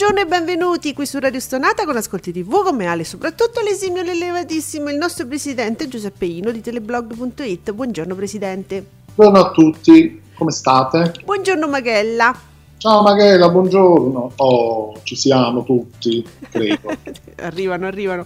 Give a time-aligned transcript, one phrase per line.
[0.00, 4.02] Buongiorno e benvenuti qui su Radio Stonata con Ascolti TV con me Ale, soprattutto l'esimio
[4.02, 7.70] l'elevatissimo il nostro presidente Giuseppe Ino di teleblog.it.
[7.70, 8.82] Buongiorno presidente.
[9.14, 11.12] Buongiorno a tutti, come state?
[11.22, 12.34] Buongiorno Maghella.
[12.78, 14.32] Ciao Maghella, buongiorno.
[14.36, 16.96] Oh, ci siamo tutti, credo.
[17.36, 18.24] arrivano, arrivano.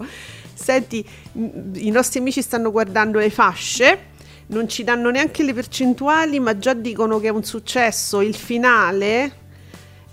[0.55, 4.13] Senti, i nostri amici stanno guardando le fasce
[4.47, 9.43] non ci danno neanche le percentuali, ma già dicono che è un successo il finale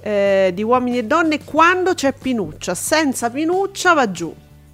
[0.02, 2.76] eh, di uomini e donne quando c'è Pinuccia.
[2.76, 4.34] Senza Pinuccia va giù,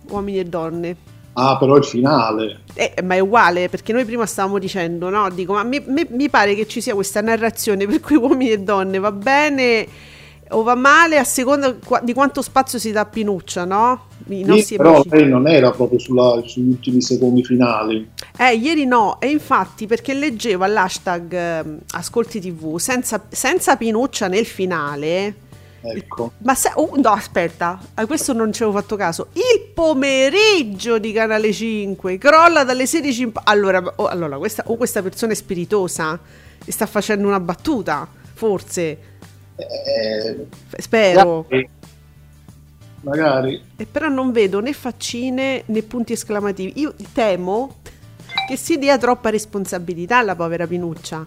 [0.09, 0.95] uomini e donne.
[1.33, 2.61] Ah, però il finale.
[2.73, 5.29] Eh, ma è uguale, perché noi prima stavamo dicendo, no?
[5.29, 8.59] Dico, ma mi, mi, mi pare che ci sia questa narrazione per cui uomini e
[8.59, 9.87] donne va bene
[10.49, 14.06] o va male a seconda di quanto spazio si dà a Pinuccia, no?
[14.27, 15.09] I sì, però amici.
[15.09, 18.09] lei non era proprio sulla, sugli ultimi secondi finali.
[18.37, 24.45] Eh, ieri no, e infatti perché leggevo all'hashtag eh, Ascolti TV senza, senza Pinuccia nel
[24.45, 25.45] finale.
[25.81, 26.33] Ecco.
[26.39, 29.27] Ma se, oh, no, aspetta, a questo non ci avevo fatto caso.
[29.33, 35.31] Il pomeriggio di Canale 5 crolla dalle 16 Allora, oh, allora questa, oh, questa persona
[35.31, 36.19] è spiritosa
[36.63, 38.97] e sta facendo una battuta, forse.
[39.55, 40.45] Eh,
[40.77, 41.45] Spero.
[41.49, 41.69] Magari,
[43.01, 43.61] magari.
[43.75, 46.73] E però non vedo né faccine né punti esclamativi.
[46.75, 47.75] Io temo
[48.47, 51.25] che si dia troppa responsabilità alla povera Pinuccia.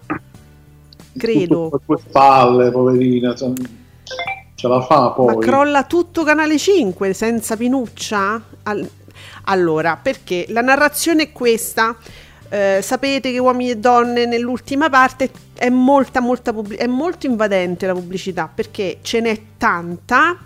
[1.16, 1.69] Credo.
[1.70, 3.34] Per tue spalle, poverina.
[3.34, 5.34] Ce la fa poi.
[5.34, 8.42] Ma crolla tutto Canale 5 senza Pinuccia?
[9.44, 11.97] Allora, perché la narrazione è questa.
[12.53, 17.86] Eh, sapete che uomini e donne nell'ultima parte è molta molta pubblic- è molto invadente
[17.86, 20.36] la pubblicità perché ce n'è tanta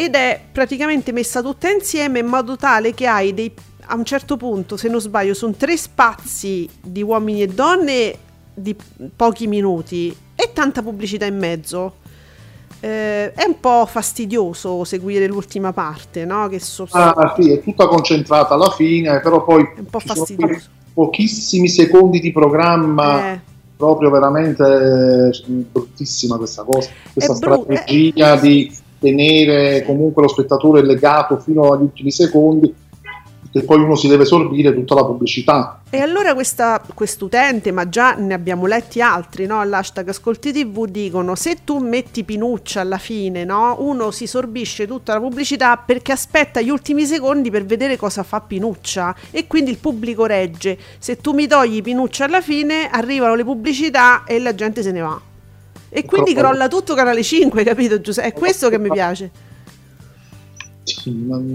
[0.00, 3.52] ed è praticamente messa tutta insieme in modo tale che hai dei
[3.92, 8.16] a un certo punto se non sbaglio sono tre spazi di uomini e donne
[8.54, 8.74] di
[9.14, 11.96] pochi minuti e tanta pubblicità in mezzo
[12.80, 16.48] eh, è un po' fastidioso seguire l'ultima parte, no?
[16.48, 20.78] Che so, ah, sì, è tutta concentrata alla fine, però poi è un po' fastidioso
[20.94, 23.32] pochissimi secondi di programma.
[23.32, 23.40] Eh.
[23.80, 25.30] Proprio veramente
[25.72, 28.40] bruttissima questa cosa, questa strategia eh.
[28.40, 32.72] di tenere comunque lo spettatore legato fino agli ultimi secondi
[33.52, 35.80] che poi uno si deve sorbire tutta la pubblicità.
[35.90, 39.58] E allora questa, quest'utente, ma già ne abbiamo letti altri, no?
[39.58, 43.76] all'hashtag Ascolti TV dicono se tu metti Pinuccia alla fine, no?
[43.80, 48.40] uno si sorbisce tutta la pubblicità perché aspetta gli ultimi secondi per vedere cosa fa
[48.40, 50.78] Pinuccia e quindi il pubblico regge.
[50.98, 55.00] Se tu mi togli Pinuccia alla fine, arrivano le pubblicità e la gente se ne
[55.00, 55.20] va.
[55.92, 58.28] E quindi crolla tutto Canale 5, capito Giuseppe?
[58.28, 59.30] È questo che mi piace.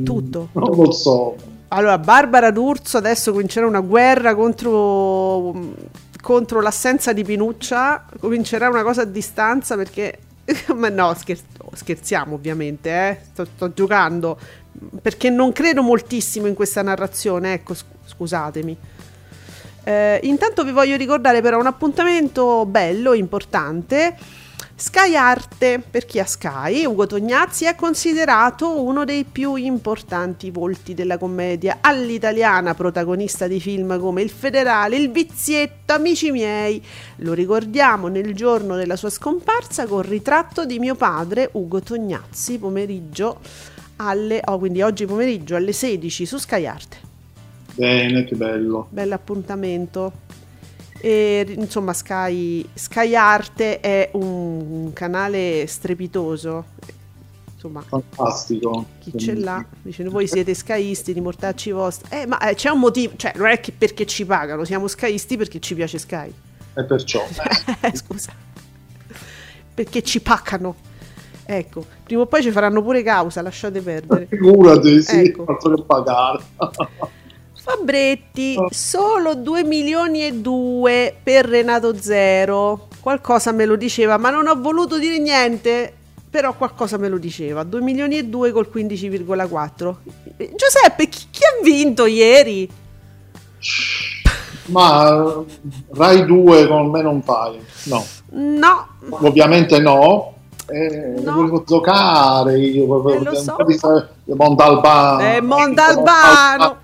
[0.03, 0.49] Tutto.
[0.51, 1.35] Non lo so.
[1.69, 5.53] Allora, Barbara D'Urso adesso comincerà una guerra contro,
[6.21, 8.05] contro l'assenza di Pinuccia.
[8.19, 10.19] Comincerà una cosa a distanza perché.
[10.75, 11.41] Ma no, scher-
[11.73, 13.17] scherziamo ovviamente, eh?
[13.31, 14.37] sto, sto, giocando.
[15.01, 17.73] Perché non credo moltissimo in questa narrazione, ecco,
[18.05, 18.77] scusatemi.
[19.85, 24.17] Eh, intanto vi voglio ricordare però un appuntamento bello, importante
[24.77, 30.93] Sky Arte, per chi ha Sky, Ugo Tognazzi è considerato uno dei più importanti volti
[30.93, 36.83] della commedia all'italiana, protagonista di film come Il Federale, Il Vizietto, Amici miei.
[37.19, 43.39] Lo ricordiamo nel giorno della sua scomparsa con ritratto di mio padre Ugo Tognazzi, pomeriggio
[43.95, 47.14] alle, oh, quindi oggi pomeriggio alle 16 su Sky Arte.
[47.75, 48.87] Bene, che bello.
[48.89, 50.11] Bell'appuntamento.
[50.99, 56.65] E, insomma, Sky, Sky Arte è un, canale strepitoso.
[57.53, 58.85] insomma, fantastico.
[58.99, 59.63] Chi ce l'ha?
[59.81, 62.07] Dice, voi siete scaisti di mortacci vostri.
[62.17, 65.35] Eh, ma eh, c'è un motivo, cioè non è che perché ci pagano, siamo scaisti
[65.37, 66.33] perché ci piace Sky.
[66.73, 67.23] E perciò.
[67.81, 68.31] Eh, scusa.
[69.73, 70.93] Perché ci paccano.
[71.47, 74.25] Ecco, prima o poi ci faranno pure causa, lasciate perdere.
[74.25, 75.45] Figurati, sì, ecco.
[75.45, 76.43] altro che pagare.
[77.65, 78.67] Fabretti, oh.
[78.69, 82.89] solo 2 milioni e 2 per Renato Zero.
[82.99, 85.91] Qualcosa me lo diceva, ma non ho voluto dire niente.
[86.29, 87.63] Però qualcosa me lo diceva.
[87.63, 89.95] 2 milioni e 2 col 15,4.
[90.53, 92.69] Giuseppe, chi, chi ha vinto ieri?
[94.65, 95.43] Ma
[95.91, 97.59] Rai 2 con me non fai.
[97.85, 98.05] No.
[98.29, 98.87] No.
[99.09, 100.33] Ovviamente no.
[100.67, 101.33] Eh, no.
[101.33, 103.55] volevo giocare io volevo eh, so.
[104.35, 106.77] Montalbano eh, Montalbano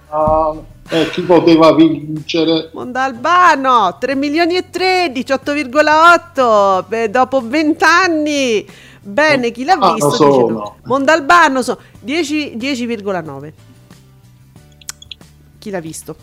[0.91, 2.69] eh, chi poteva vincere?
[2.73, 8.67] Mondalbano 3 milioni e 3 18,8 Beh, dopo 20 anni
[9.01, 10.75] bene chi l'ha ah, visto sono.
[10.83, 13.51] Mondalbano so, 10, 10,9
[15.59, 16.15] chi l'ha visto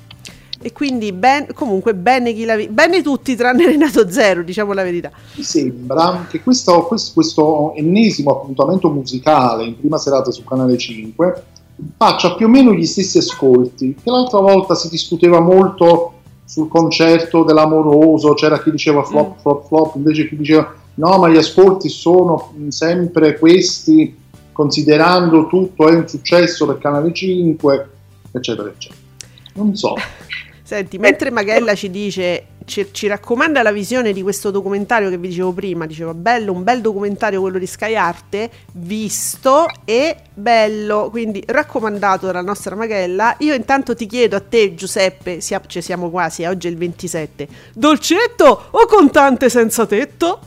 [0.60, 4.82] e quindi ben, comunque bene chi l'ha visto bene tutti tranne Renato Zero diciamo la
[4.82, 10.76] verità mi sembra che questo, questo, questo ennesimo appuntamento musicale in prima serata su Canale
[10.76, 11.42] 5
[11.96, 13.94] faccia più o meno gli stessi ascolti.
[13.94, 16.12] Che l'altra volta si discuteva molto
[16.44, 19.40] sul concerto dell'amoroso, c'era chi diceva flop, mm.
[19.40, 24.16] flop, flop, invece chi diceva no, ma gli ascolti sono sempre questi,
[24.52, 27.88] considerando tutto è un successo per Canale 5,
[28.32, 29.00] eccetera, eccetera.
[29.54, 29.94] Non so.
[30.62, 35.28] Senti, mentre Magella ci dice ci, ci, raccomanda la visione di questo documentario che vi
[35.28, 41.42] dicevo prima, diceva bello, un bel documentario quello di Sky Arte, visto e bello, quindi
[41.44, 43.34] raccomandato dalla nostra Magella.
[43.38, 46.76] Io intanto ti chiedo a te Giuseppe, ci cioè siamo quasi, eh, oggi è il
[46.76, 50.38] 27, dolcetto o contante senza tetto?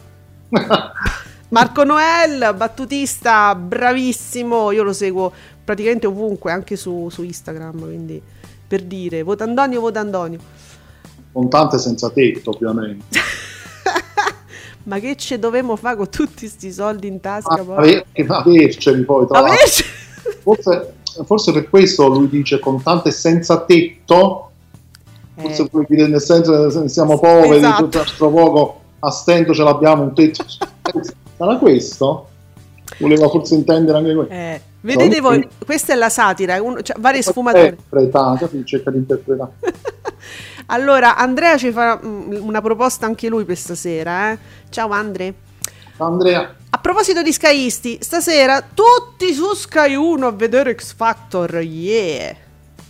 [1.50, 5.33] Marco Noel, battutista, bravissimo, io lo seguo
[5.65, 8.21] praticamente ovunque, anche su, su Instagram, quindi
[8.68, 10.59] per dire, vota Antonio, vota Antonio
[11.31, 13.19] montante senza tetto ovviamente.
[14.83, 17.54] ma che ce dovevamo fare con tutti questi soldi in tasca?
[17.54, 18.04] Ah, poi?
[18.28, 19.83] averceli poi tra Averci...
[20.42, 20.94] forse,
[21.25, 24.50] forse, per questo lui dice contante senza tetto
[25.36, 26.07] forse eh.
[26.07, 27.83] nel senso che siamo poveri esatto.
[27.83, 30.45] tutto nostro poco a stento ce l'abbiamo un tetto
[31.38, 32.28] sarà questo?
[33.00, 34.62] voleva forse intendere anche questo eh.
[34.83, 37.68] Vedete no, voi, questa è la satira, un, cioè, varie sfumature.
[37.69, 39.51] Interpretata, cerca di interpretare.
[40.68, 44.31] Allora, Andrea ci fa mm, una proposta anche lui per stasera.
[44.31, 44.38] Eh?
[44.69, 45.34] Ciao Andre.
[45.98, 46.56] Ciao Andrea.
[46.69, 52.36] A proposito di skyisti, stasera tutti su Sky 1 a vedere X Factor, yeah!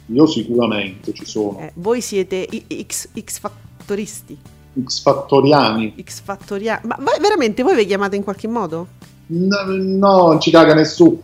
[0.06, 1.60] Io sicuramente ci sono.
[1.60, 2.48] Eh, voi siete
[2.86, 4.38] X, X Factoristi.
[4.84, 5.96] X Fattoriani.
[6.02, 6.82] X Fattoriani.
[6.88, 8.88] Ma voi, veramente voi vi chiamate in qualche modo?
[9.28, 11.22] No, no non ci caga nessuno.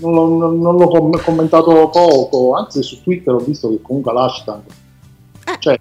[0.00, 4.60] Non, non, non l'ho commentato poco, anzi su Twitter ho visto che comunque l'hashtag.
[5.66, 5.80] Cioè,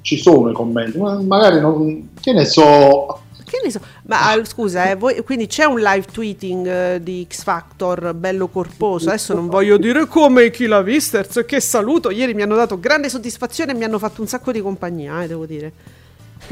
[0.00, 2.08] ci sono i commenti, ma magari non...
[2.20, 3.20] Che ne so...
[3.44, 3.80] Che ne so?
[4.06, 8.48] Ma ah, scusa, eh, voi, quindi c'è un live tweeting uh, di X Factor bello
[8.48, 9.10] corposo.
[9.10, 12.10] Adesso non voglio dire come chi l'ha visto, che saluto.
[12.10, 15.28] Ieri mi hanno dato grande soddisfazione e mi hanno fatto un sacco di compagnia, eh,
[15.28, 15.72] devo dire.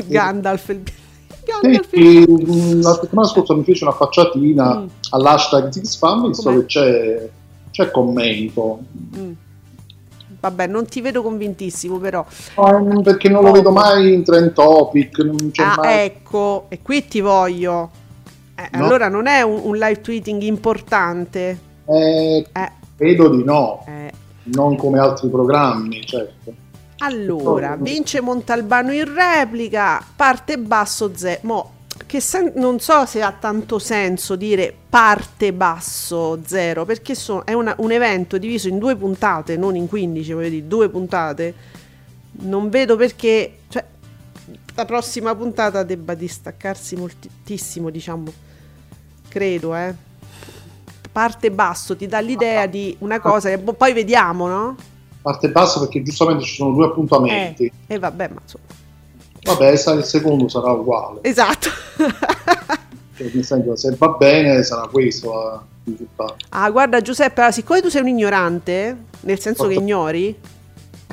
[0.06, 0.68] Gandalf.
[0.68, 0.82] Il...
[1.90, 4.86] Sì, la settimana scorsa mi fece una facciatina mm.
[5.10, 7.28] all'hashtag XFan, visto che c'è,
[7.70, 8.80] c'è commento.
[9.16, 9.32] Mm.
[10.40, 12.24] Vabbè, non ti vedo convintissimo, però.
[12.56, 15.18] No, perché non lo vedo mai in trend topic.
[15.18, 16.04] Non c'è ah, mai...
[16.04, 17.90] ecco, e qui ti voglio.
[18.54, 18.84] Eh, no.
[18.84, 21.58] Allora non è un, un, live tweeting importante?
[21.84, 22.72] Eh, eh.
[22.96, 23.84] Credo di no.
[23.86, 24.12] Eh.
[24.44, 26.54] Non come altri programmi, certo.
[26.98, 33.78] Allora, vince Montalbano in replica, parte basso zero che sen- non so se ha tanto
[33.78, 39.56] senso dire parte basso zero, perché so- è una- un evento diviso in due puntate,
[39.56, 41.54] non in 15, voglio dire, due puntate.
[42.42, 43.84] Non vedo perché cioè,
[44.74, 48.32] la prossima puntata debba distaccarsi moltissimo, diciamo.
[49.28, 49.94] Credo, eh.
[51.12, 54.76] Parte basso ti dà l'idea di una cosa che poi vediamo, no?
[55.22, 57.64] Parte basso perché giustamente ci sono due appuntamenti.
[57.64, 58.64] E eh, eh, vabbè, ma insomma
[59.42, 61.20] Vabbè, il secondo sarà uguale.
[61.22, 61.68] Esatto.
[63.16, 66.36] cioè, nel senso, se va bene sarà questo risultato.
[66.50, 69.78] Ah, guarda Giuseppe, siccome tu sei un ignorante, nel senso Porto...
[69.78, 70.36] che ignori,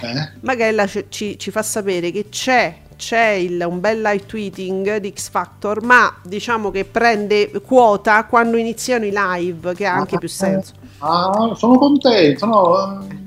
[0.02, 0.32] eh?
[0.42, 5.30] Magella ci, ci, fa sapere che c'è, c'è il, un bel live tweeting di X
[5.30, 10.30] Factor, ma diciamo che prende quota quando iniziano i live, che ha anche ah, più
[10.30, 10.74] senso.
[11.00, 13.02] Ah, sono contento, no?
[13.02, 13.26] Eh.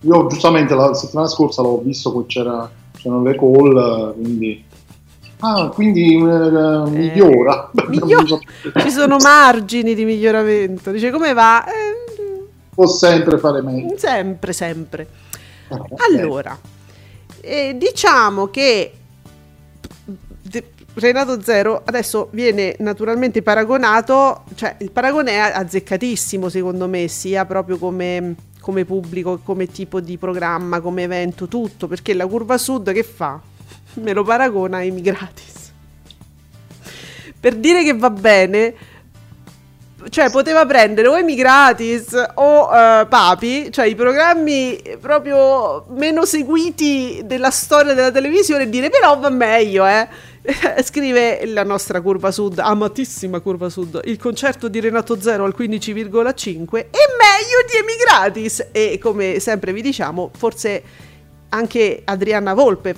[0.00, 2.70] Io giustamente la settimana scorsa l'ho visto che c'era
[3.04, 4.64] c'erano le call, quindi...
[5.40, 7.70] Ah, quindi migliora.
[7.74, 8.38] Eh, migliora.
[8.80, 10.90] Ci sono margini di miglioramento.
[10.90, 11.66] Dice come va?
[11.66, 13.94] Eh, Può sempre fare meglio.
[13.98, 15.06] Sempre, sempre.
[15.68, 16.58] Ah, allora,
[17.40, 18.92] eh, diciamo che
[20.94, 27.76] Renato Zero adesso viene naturalmente paragonato, cioè il paragone è azzeccatissimo secondo me, sia proprio
[27.76, 28.34] come,
[28.64, 33.38] come pubblico, come tipo di programma, come evento, tutto, perché la curva sud che fa?
[33.96, 35.70] Me lo paragona ai Migratis.
[37.38, 38.74] Per dire che va bene,
[40.08, 47.50] cioè poteva prendere o Emigratis o uh, Papi, cioè i programmi proprio meno seguiti della
[47.50, 50.08] storia della televisione e dire però va meglio, eh
[50.82, 56.70] Scrive la nostra curva sud, amatissima curva sud, il concerto di Renato Zero al 15,5
[56.70, 60.82] è meglio di Emigratis e come sempre vi diciamo, forse
[61.48, 62.94] anche Adriana Volpe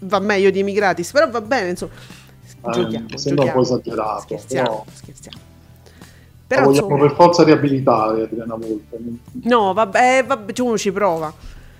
[0.00, 1.92] va meglio di Emigratis, però va bene, insomma.
[2.66, 4.20] Eh, giochiamo, sembra un po' esagerato.
[4.22, 4.84] Scherziamo, però...
[4.92, 5.38] scherziamo.
[6.48, 7.06] Però, vogliamo insomma...
[7.06, 8.98] per forza riabilitare Adriana Volpe.
[9.44, 11.32] No, vabbè, vabbè, uno ci prova.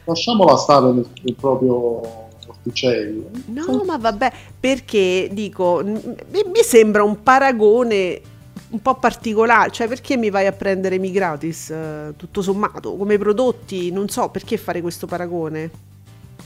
[0.04, 2.27] Lasciamola stare nel, nel proprio
[2.62, 3.26] Orticelli.
[3.46, 8.20] No, ma vabbè, perché dico, mi sembra un paragone
[8.70, 13.16] un po' particolare, cioè perché mi vai a prendere mi gratis eh, tutto sommato come
[13.16, 15.70] prodotti, non so perché fare questo paragone.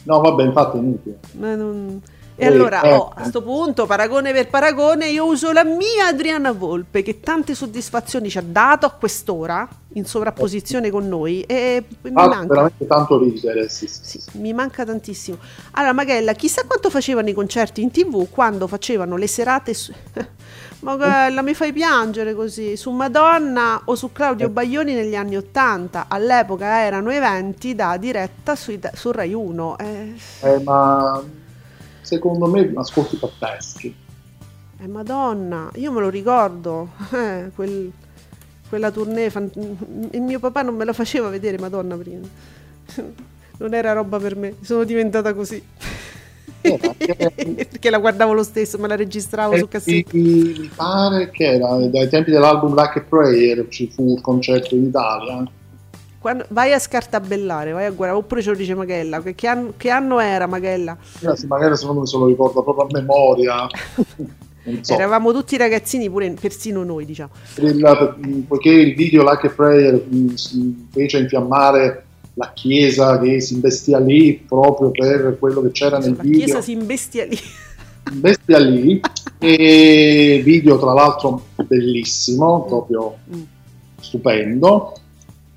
[0.04, 1.18] No, vabbè, infatti è inutile.
[1.32, 2.00] Ma non...
[2.34, 6.52] E allora, eh, oh, a questo punto, paragone per paragone, io uso la mia Adriana
[6.52, 12.10] Volpe che tante soddisfazioni ci ha dato a quest'ora in sovrapposizione con noi e mi
[12.14, 15.36] ah, manca veramente tanto ridere, sì, sì, sì, sì, mi manca tantissimo.
[15.72, 19.92] Allora, Magella, chissà quanto facevano i concerti in TV quando facevano le serate su...
[20.80, 22.76] Magella, mi fai piangere così.
[22.76, 24.50] Su Madonna o su Claudio eh.
[24.50, 26.06] Baglioni negli anni Ottanta.
[26.08, 29.78] All'epoca erano eventi da diretta su, su Rai 1.
[29.78, 30.14] Eh...
[30.40, 31.22] Eh, ma
[32.12, 33.94] secondo me ascolti pazzeschi.
[34.80, 37.90] Eh, Madonna, io me lo ricordo, eh, quel,
[38.68, 42.26] quella tournée, fant- il mio papà non me la faceva vedere Madonna prima,
[43.58, 45.62] non era roba per me, sono diventata così.
[46.60, 50.10] Eh, perché la guardavo lo stesso, me la registravo su cassetta.
[50.12, 54.84] Mi pare che era dai tempi dell'album Like a Prayer ci fu il concerto in
[54.84, 55.50] Italia
[56.22, 59.72] quando, vai a scartabellare, vai a guardare, oppure ce lo dice Magella, che, che, anno,
[59.76, 60.96] che anno, era Magella?
[61.20, 63.66] Eh, sì, magari secondo me se lo ricorda proprio a memoria.
[64.80, 64.94] So.
[64.94, 67.30] Eravamo tutti ragazzini, pure persino noi, diciamo.
[67.56, 70.00] Il, poiché il video Like a Prayer
[70.92, 76.22] fece infiammare la chiesa che si investia lì proprio per quello che c'era nel la
[76.22, 76.38] video.
[76.38, 77.38] La chiesa si investia lì.
[78.12, 79.00] Investia lì
[79.40, 83.42] e video tra l'altro bellissimo, proprio mm.
[83.98, 84.94] stupendo.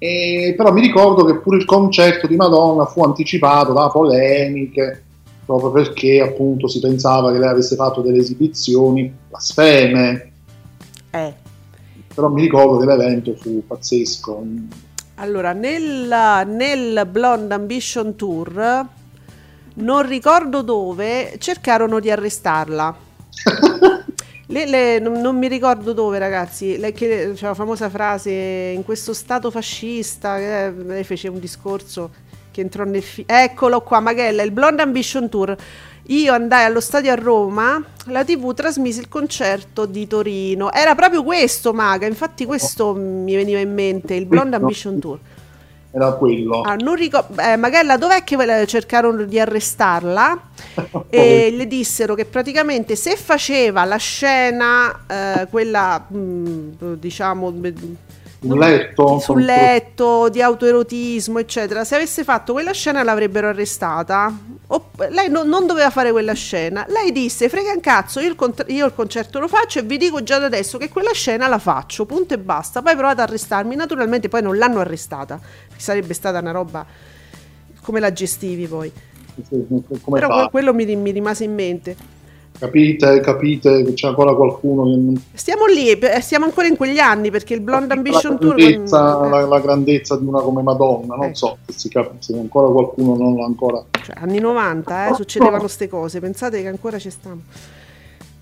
[0.05, 5.03] E, però mi ricordo che pure il concerto di Madonna fu anticipato da polemiche,
[5.43, 10.31] proprio perché appunto si pensava che lei avesse fatto delle esibizioni blasfeme.
[11.09, 11.33] Eh.
[12.13, 14.43] Però mi ricordo che l'evento fu pazzesco.
[15.15, 18.85] Allora, nel, nel Blonde Ambition Tour,
[19.75, 22.95] non ricordo dove, cercarono di arrestarla.
[24.47, 26.77] Le, le, non, non, mi ricordo dove, ragazzi.
[26.77, 28.31] Lei che c'è la famosa frase
[28.75, 30.37] in questo stato fascista.
[30.37, 32.11] Eh, lei fece un discorso
[32.51, 33.27] che entrò nel film.
[33.29, 35.55] Eccolo qua, Magella, il Blonde Ambition Tour.
[36.09, 40.71] Io andai allo stadio a Roma, la TV trasmise il concerto di Torino.
[40.71, 42.05] Era proprio questo, Maga.
[42.05, 45.19] Infatti, questo mi veniva in mente: il Blonde Ambition Tour
[45.95, 46.61] era quello.
[46.61, 50.41] Ah, non ricordo, eh, Magella, dov'è che cercarono di arrestarla?
[51.09, 57.49] e le dissero che praticamente se faceva la scena, eh, quella mh, mm, diciamo
[58.45, 61.83] sul letto, sul letto di autoerotismo, eccetera.
[61.83, 64.33] Se avesse fatto quella scena l'avrebbero arrestata.
[64.67, 66.85] O, lei no, non doveva fare quella scena.
[66.87, 69.97] Lei disse: Frega un cazzo, io il, con- io il, concerto lo faccio e vi
[69.97, 72.05] dico già da adesso che quella scena la faccio.
[72.05, 72.81] Punto e basta.
[72.81, 73.75] Poi provate ad arrestarmi.
[73.75, 75.39] Naturalmente, poi non l'hanno arrestata.
[75.75, 76.85] Sarebbe stata una roba.
[77.81, 78.91] Come la gestivi poi?
[80.01, 80.47] Come Però fa?
[80.49, 82.14] quello mi, mi rimase in mente.
[82.57, 85.23] Capite, capite che c'è ancora qualcuno che non...
[85.33, 89.29] Stiamo lì, stiamo ancora in quegli anni perché il Blonde Ambition la grandezza, Tour...
[89.29, 91.35] La, la, grandezza di una come Madonna, non eh.
[91.35, 93.83] so se, cap- se, ancora qualcuno non l'ha ancora...
[94.01, 97.11] Cioè, anni 90, eh, succedevano queste cose, pensate che ancora ci.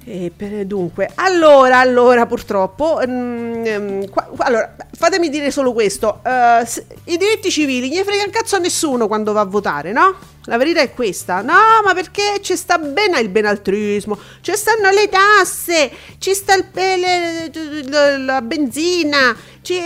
[0.06, 6.64] E per, dunque, allora, allora purtroppo, mm, qua, allora, fatemi dire solo questo, uh,
[7.06, 10.32] i diritti civili ne frega un cazzo a nessuno quando va a votare, no?
[10.46, 11.54] La verità è questa, no,
[11.86, 18.18] ma perché ci sta bene il benaltrismo, ci stanno le tasse, ci sta il, le,
[18.18, 19.80] la benzina, ci,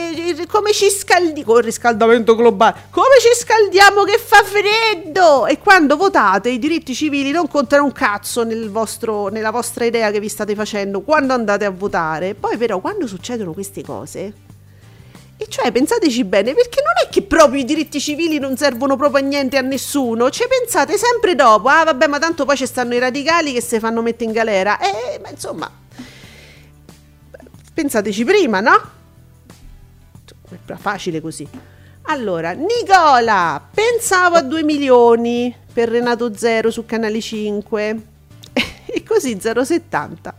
[0.47, 5.95] come ci scaldiamo con il riscaldamento globale, come ci scaldiamo che fa freddo e quando
[5.95, 10.27] votate i diritti civili non contano un cazzo nel vostro, nella vostra idea che vi
[10.27, 12.33] state facendo quando andate a votare.
[12.33, 14.45] Poi però quando succedono queste cose
[15.39, 19.23] e cioè, pensateci bene, perché non è che proprio i diritti civili non servono proprio
[19.23, 22.95] a niente a nessuno, ci pensate sempre dopo, ah vabbè, ma tanto poi ci stanno
[22.95, 24.79] i radicali che si fanno mettere in galera.
[24.79, 25.71] Eh, ma insomma,
[27.71, 28.95] pensateci prima, no?
[30.65, 31.47] È facile così.
[32.09, 38.01] Allora, Nicola, pensavo a 2 milioni per Renato Zero su Canale 5
[38.85, 40.35] e così 070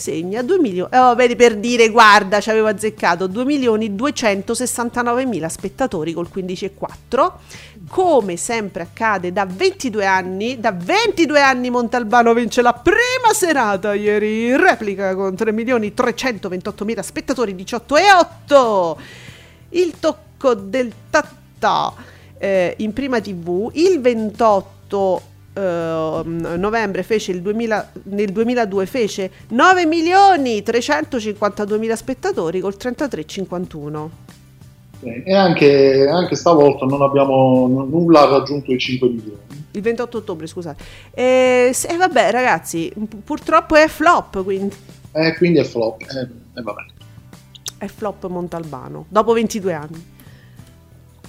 [0.00, 0.42] segna.
[0.42, 3.26] 2 milioni oh, vedi per dire guarda ci avevo azzeccato.
[3.26, 7.32] 2 milioni 269 mila spettatori col 15,4
[7.88, 14.46] come sempre accade da 22 anni da 22 anni Montalbano vince la prima serata ieri
[14.46, 18.96] in replica con 3 milioni 328 mila spettatori 18,8
[19.70, 21.92] il tocco del tattà
[22.38, 29.84] eh, in prima tv il 28 Uh, novembre fece il 2000, nel 2002 fece 9
[29.84, 34.08] milioni 352 mila spettatori col 33,51
[35.02, 39.38] e anche, anche, stavolta non abbiamo nulla raggiunto i 5 milioni.
[39.72, 40.84] Il 28 ottobre scusate.
[41.12, 42.92] E eh, vabbè ragazzi
[43.24, 44.76] purtroppo è flop quindi.
[45.12, 46.02] Eh, quindi è flop.
[46.02, 46.28] Eh,
[46.58, 46.84] eh, vabbè.
[47.78, 50.04] è flop Montalbano dopo 22 anni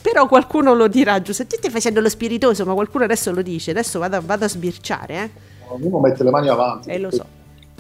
[0.02, 3.72] però qualcuno lo dirà, Giuseppe, ti stai facendo lo spiritoso, ma qualcuno adesso lo dice,
[3.72, 5.24] adesso vado, vado a sbirciare.
[5.24, 5.30] Eh?
[5.68, 6.90] Ognuno mette le mani avanti.
[6.90, 7.26] Eh, lo so,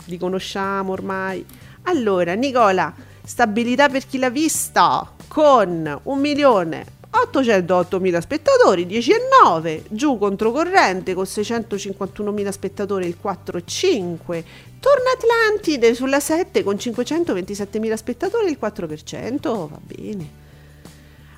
[0.06, 1.46] li conosciamo ormai.
[1.84, 11.14] Allora, Nicola, stabilità per chi l'ha vista con un milione 808.000 spettatori, 10,9, giù controcorrente
[11.14, 14.44] con 651.000 spettatori il 4,5,
[14.80, 20.41] torna Atlantide sulla 7 con 527.000 spettatori il 4%, va bene.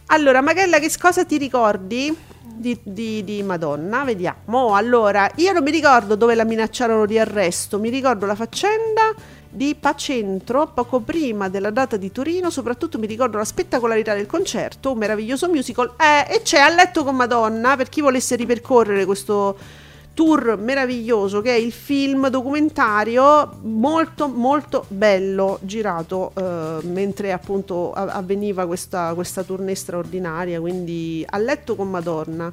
[0.08, 4.04] Allora, Magella, che cosa ti ricordi di, di, di, Madonna?
[4.04, 4.76] Vediamo.
[4.76, 9.14] Allora, io non mi ricordo dove la minacciarono di arresto, mi ricordo la faccenda
[9.50, 14.92] di Pacentro poco prima della data di Torino, soprattutto mi ricordo la spettacolarità del concerto,
[14.92, 19.58] un meraviglioso musical, eh, e c'è A letto con Madonna, per chi volesse ripercorrere questo
[20.14, 28.68] tour meraviglioso che è il film documentario molto molto bello girato eh, mentre appunto avveniva
[28.68, 32.52] questa, questa tournée straordinaria quindi a letto con Madonna.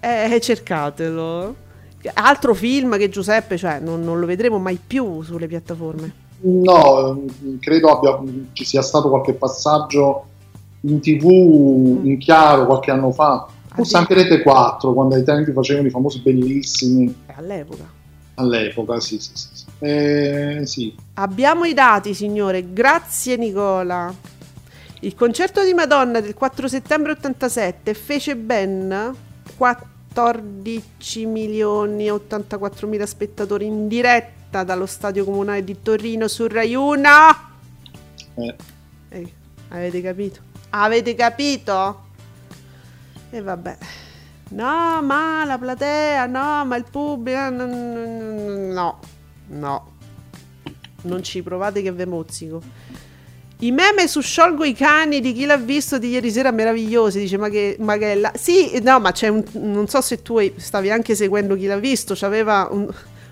[0.00, 1.66] Eh, cercatelo.
[2.14, 6.26] Altro film che Giuseppe cioè, non, non lo vedremo mai più sulle piattaforme.
[6.40, 7.24] No
[7.58, 8.20] credo abbia,
[8.52, 10.26] ci sia stato qualche passaggio
[10.82, 12.06] in tv mm.
[12.06, 16.18] in chiaro qualche anno fa Forse anche Rete 4, quando ai tempi facevano i famosi
[16.18, 17.14] bellissimi.
[17.36, 17.88] All'epoca.
[18.34, 19.64] All'epoca, sì, sì, sì.
[19.78, 20.92] Eh, sì.
[21.14, 22.72] Abbiamo i dati, signore.
[22.72, 24.12] Grazie, Nicola.
[25.00, 29.14] Il concerto di Madonna del 4 settembre 87 fece ben
[29.56, 36.74] 14 milioni e 84 mila spettatori in diretta dallo stadio comunale di Torino su Rai
[36.74, 37.08] 1.
[38.34, 38.56] Eh.
[39.10, 39.32] Eh,
[39.68, 40.40] avete capito?
[40.70, 42.06] Avete capito?
[43.30, 43.76] E vabbè.
[44.50, 47.50] No, ma la platea, no, ma il pubblico.
[47.50, 49.00] No,
[49.48, 49.92] no.
[51.02, 52.62] Non ci provate che ve mozzico.
[53.60, 57.36] I meme su sciolgo i cani di chi l'ha visto di ieri sera meravigliosi, dice
[57.78, 58.32] Maghella.
[58.36, 59.42] Sì, no, ma c'è un.
[59.52, 62.88] Non so se tu stavi anche seguendo chi l'ha visto, c'aveva un,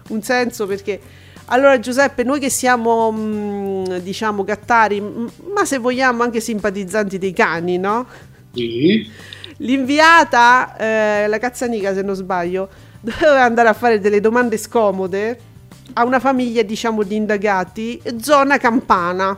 [0.09, 1.01] un senso perché.
[1.47, 7.79] Allora Giuseppe, noi che siamo, mh, diciamo, gattari, ma se vogliamo anche simpatizzanti dei cani,
[7.79, 8.05] no?
[8.53, 9.09] Sì.
[9.59, 12.69] L'inviata, eh, la cazzanica se non sbaglio,
[13.01, 15.41] doveva andare a fare delle domande scomode
[15.95, 19.37] a una famiglia, diciamo, di indagati, zona campana.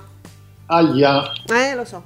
[0.67, 1.33] Aia.
[1.47, 2.03] Eh, lo so.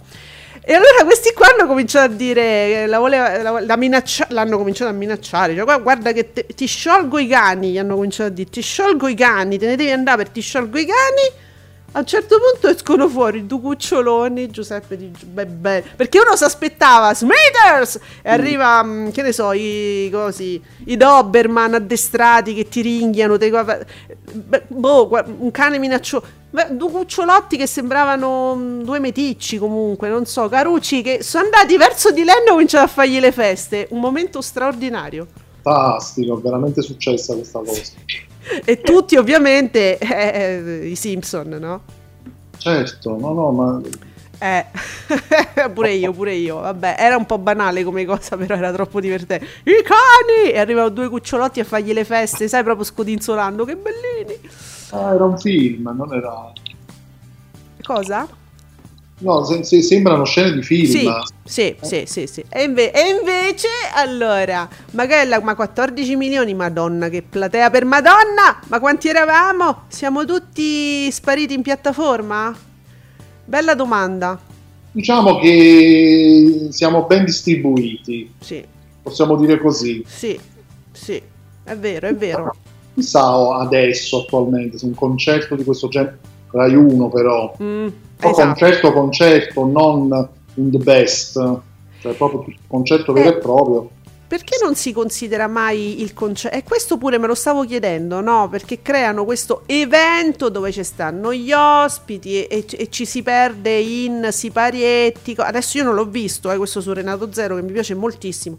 [0.64, 4.90] E allora questi qua hanno cominciato a dire, la voleva, la, la minaccia, l'hanno cominciato
[4.90, 8.48] a minacciare, cioè guarda che te, ti sciolgo i cani, gli hanno cominciato a dire,
[8.48, 11.51] ti sciolgo i cani, te ne devi andare per ti sciolgo i cani
[11.95, 17.13] a un certo punto escono fuori due cuccioloni, Giuseppe di beh, perché uno si aspettava
[17.13, 18.33] Smithers e mm.
[18.33, 23.51] arriva, mm, che ne so, i cosi, i Doberman addestrati che ti ringhiano, te,
[24.69, 26.41] boh, un cane minaccioso.
[26.53, 32.11] Due cucciolotti che sembravano mm, due meticci comunque, non so, carucci che sono andati verso
[32.11, 33.87] di lei e hanno cominciato a fargli le feste.
[33.91, 35.27] Un momento straordinario.
[35.62, 37.92] Fantastico, veramente successa questa cosa
[38.64, 41.83] e tutti ovviamente eh, i Simpson, no?
[42.59, 43.81] Certo, no, no, ma...
[44.38, 44.66] Eh,
[45.72, 46.61] pure io, pure io.
[46.61, 49.46] Vabbè, era un po' banale come cosa, però era troppo divertente.
[49.64, 50.53] I cani!
[50.53, 53.64] E arrivano due cucciolotti a fargli le feste, sai, proprio scodinzolando.
[53.64, 54.40] Che bellini!
[54.90, 56.53] Ah, era un film, non era...
[57.83, 58.29] Cosa?
[59.23, 60.91] No, se, se sembrano scene di film.
[60.91, 61.09] Sì,
[61.45, 61.77] sì, eh.
[61.81, 62.45] sì, sì, sì.
[62.49, 68.61] E, inve- e, invece, allora, Magella, ma 14 milioni, madonna, che platea per Madonna!
[68.67, 69.83] Ma quanti eravamo?
[69.89, 72.55] Siamo tutti spariti in piattaforma?
[73.45, 74.39] Bella domanda.
[74.91, 78.33] Diciamo che siamo ben distribuiti.
[78.41, 78.65] Sì.
[79.03, 80.03] Possiamo dire così.
[80.05, 80.39] Sì,
[80.91, 81.21] sì,
[81.63, 82.55] è vero, è vero.
[82.95, 86.19] Chissà adesso, attualmente, se un concerto di questo genere,
[86.51, 87.89] Rai 1 però, mm
[88.31, 88.47] esatto.
[88.49, 91.33] concerto concerto, non in the best,
[92.01, 93.91] cioè proprio il concerto vero eh, e proprio.
[94.33, 96.57] Perché non si considera mai il concerto?
[96.57, 98.49] E questo pure me lo stavo chiedendo, no?
[98.49, 103.79] Perché creano questo evento dove ci stanno gli ospiti e, e, e ci si perde
[103.79, 105.35] in siparietti.
[105.37, 108.59] Adesso io non l'ho visto, eh, questo su Renato Zero che mi piace moltissimo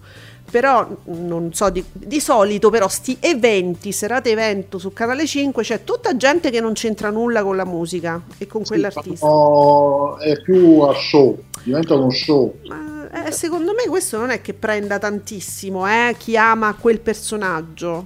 [0.53, 5.83] però non so di, di, solito però sti eventi serate evento su canale 5 c'è
[5.83, 9.25] tutta gente che non c'entra nulla con la musica e con sì, quell'artista.
[9.25, 12.53] no, è più a show diventa uno show.
[12.67, 18.05] Ma, eh, secondo me questo non è che prenda tantissimo eh, chi ama quel personaggio.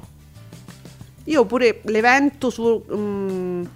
[1.26, 3.70] Io pure l'evento su um,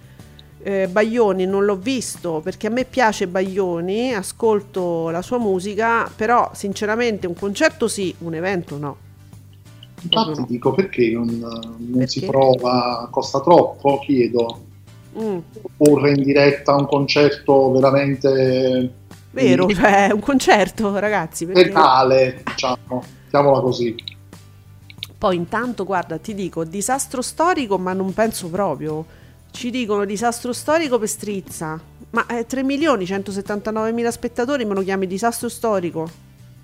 [0.62, 6.50] eh, Baglioni non l'ho visto perché a me piace Baglioni, ascolto la sua musica, però
[6.54, 8.96] sinceramente un concerto sì, un evento no.
[10.02, 10.46] Infatti no.
[10.48, 12.06] dico perché non, non perché?
[12.06, 14.60] si prova, costa troppo, chiedo.
[15.18, 15.38] Mm.
[15.76, 18.94] Porre in diretta un concerto veramente...
[19.30, 19.74] Vero, di...
[19.74, 21.46] cioè un concerto ragazzi.
[21.46, 21.64] Perché...
[21.64, 23.94] Letale, diciamo, mettiamola così.
[25.16, 29.04] Poi intanto, guarda, ti dico, disastro storico, ma non penso proprio
[29.52, 31.80] ci dicono disastro storico per strizza.
[32.10, 36.10] Ma eh, 3 milioni 179 mila spettatori me lo chiami disastro storico?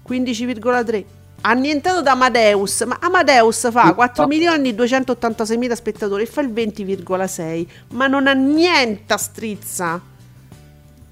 [0.07, 1.05] 15,3.
[1.41, 7.67] Annientato da Amadeus, ma Amadeus fa 4 milioni 286 mila spettatori e fa il 20,6.
[7.91, 10.01] Ma non annienta strizza.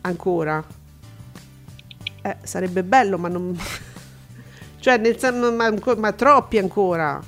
[0.01, 0.65] Ancora.
[2.23, 3.57] Eh, sarebbe bello, ma non...
[4.81, 7.23] cioè, nel senso, ma, ma troppi ancora.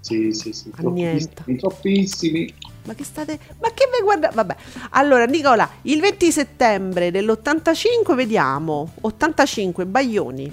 [0.00, 0.70] Sì, sì, sì.
[0.70, 2.54] Troppissimi, troppissimi.
[2.88, 3.38] Ma che state.
[3.60, 4.34] Ma che vi guardate?
[4.34, 4.56] Vabbè.
[4.92, 10.52] Allora, Nicola, il 20 settembre dell'85 vediamo 85 Baglioni.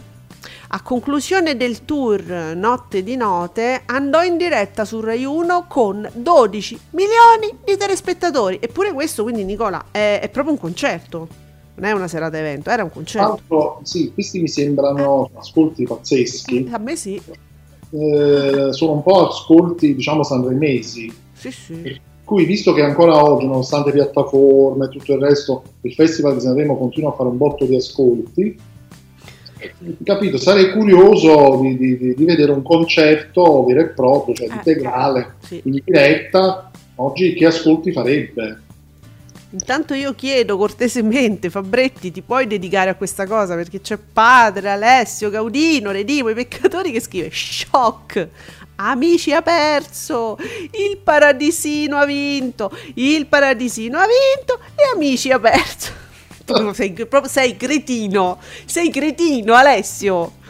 [0.68, 6.80] A conclusione del tour Notte di Note andò in diretta su Rai 1 con 12
[6.90, 8.58] milioni di telespettatori.
[8.60, 11.28] Eppure questo, quindi Nicola, è, è proprio un concerto.
[11.76, 13.32] Non è una serata evento, era un concerto.
[13.32, 15.38] Altro, sì, questi mi sembrano eh.
[15.38, 16.68] ascolti pazzeschi.
[16.70, 17.22] A me sì.
[17.92, 21.14] Eh, sono un po' ascolti, diciamo, sanremesi.
[21.32, 26.34] Sì, sì cui visto che ancora oggi, nonostante piattaforme e tutto il resto, il Festival
[26.34, 28.58] di Sanremo continua a fare un botto di ascolti,
[30.04, 35.36] capito, sarei curioso di, di, di, vedere un concerto vero e proprio, cioè eh, integrale,
[35.40, 35.62] sì.
[35.64, 38.62] in diretta, oggi che ascolti farebbe?
[39.52, 45.30] Intanto io chiedo cortesemente, Fabretti, ti puoi dedicare a questa cosa perché c'è padre Alessio
[45.30, 48.28] Gaudino, Redimo, i peccatori che scrive shock
[48.78, 50.38] Amici ha perso,
[50.72, 55.92] il paradisino ha vinto, il paradisino ha vinto e Amici ha perso.
[56.46, 60.44] Tu sei, proprio, sei cretino, sei cretino Alessio.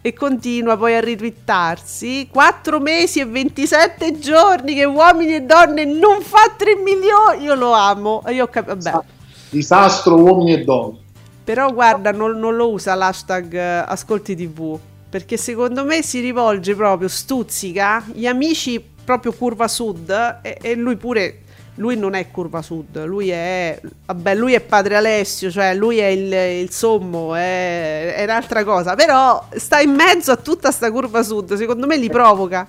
[0.00, 2.28] E continua poi a ritwittarsi.
[2.30, 7.42] 4 mesi e 27 giorni che uomini e donne non fa 3 milioni.
[7.42, 8.22] Io lo amo.
[8.28, 9.04] Io cap- vabbè.
[9.50, 10.98] Disastro uomini e donne.
[11.44, 16.74] Però guarda, non, non lo usa l'hashtag eh, ascolti tv perché secondo me si rivolge
[16.74, 21.40] proprio, stuzzica gli amici proprio curva sud e, e lui pure
[21.76, 26.06] lui non è curva sud, lui è, vabbè, lui è padre Alessio, cioè lui è
[26.06, 31.22] il, il sommo, è, è, un'altra cosa, però sta in mezzo a tutta sta curva
[31.22, 32.66] sud, secondo me li provoca.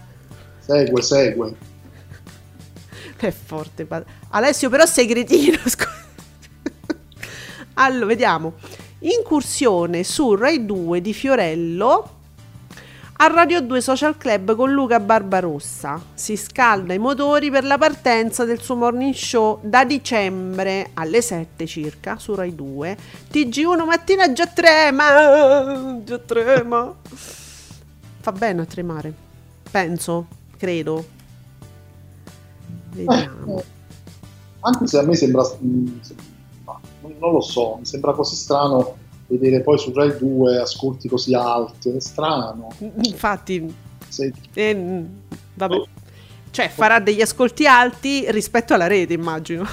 [0.59, 1.55] Segue, segue.
[3.15, 4.11] È forte, padre.
[4.29, 5.57] Alessio però sei cretino,
[7.75, 8.55] allora, vediamo.
[8.99, 12.16] Incursione su Rai 2 di Fiorello
[13.19, 15.99] a Radio 2 Social Club con Luca Barbarossa.
[16.13, 21.65] Si scalda i motori per la partenza del suo morning show da dicembre alle 7
[21.65, 22.97] circa su Rai 2.
[23.31, 26.93] TG1 mattina già trema, già trema.
[28.19, 29.13] Fa bene a tremare,
[29.71, 31.05] penso, credo.
[32.91, 33.57] Vediamo.
[33.57, 33.65] Eh,
[34.59, 35.87] anche se a me sembra, mm,
[37.17, 41.89] non lo so, mi sembra così strano vedere poi su Rai 2 ascolti così alti,
[41.89, 42.69] è strano.
[43.03, 43.73] Infatti,
[44.07, 44.33] Sei...
[44.53, 45.03] eh,
[45.53, 45.83] vabbè.
[46.49, 49.65] Cioè, farà degli ascolti alti rispetto alla rete, immagino.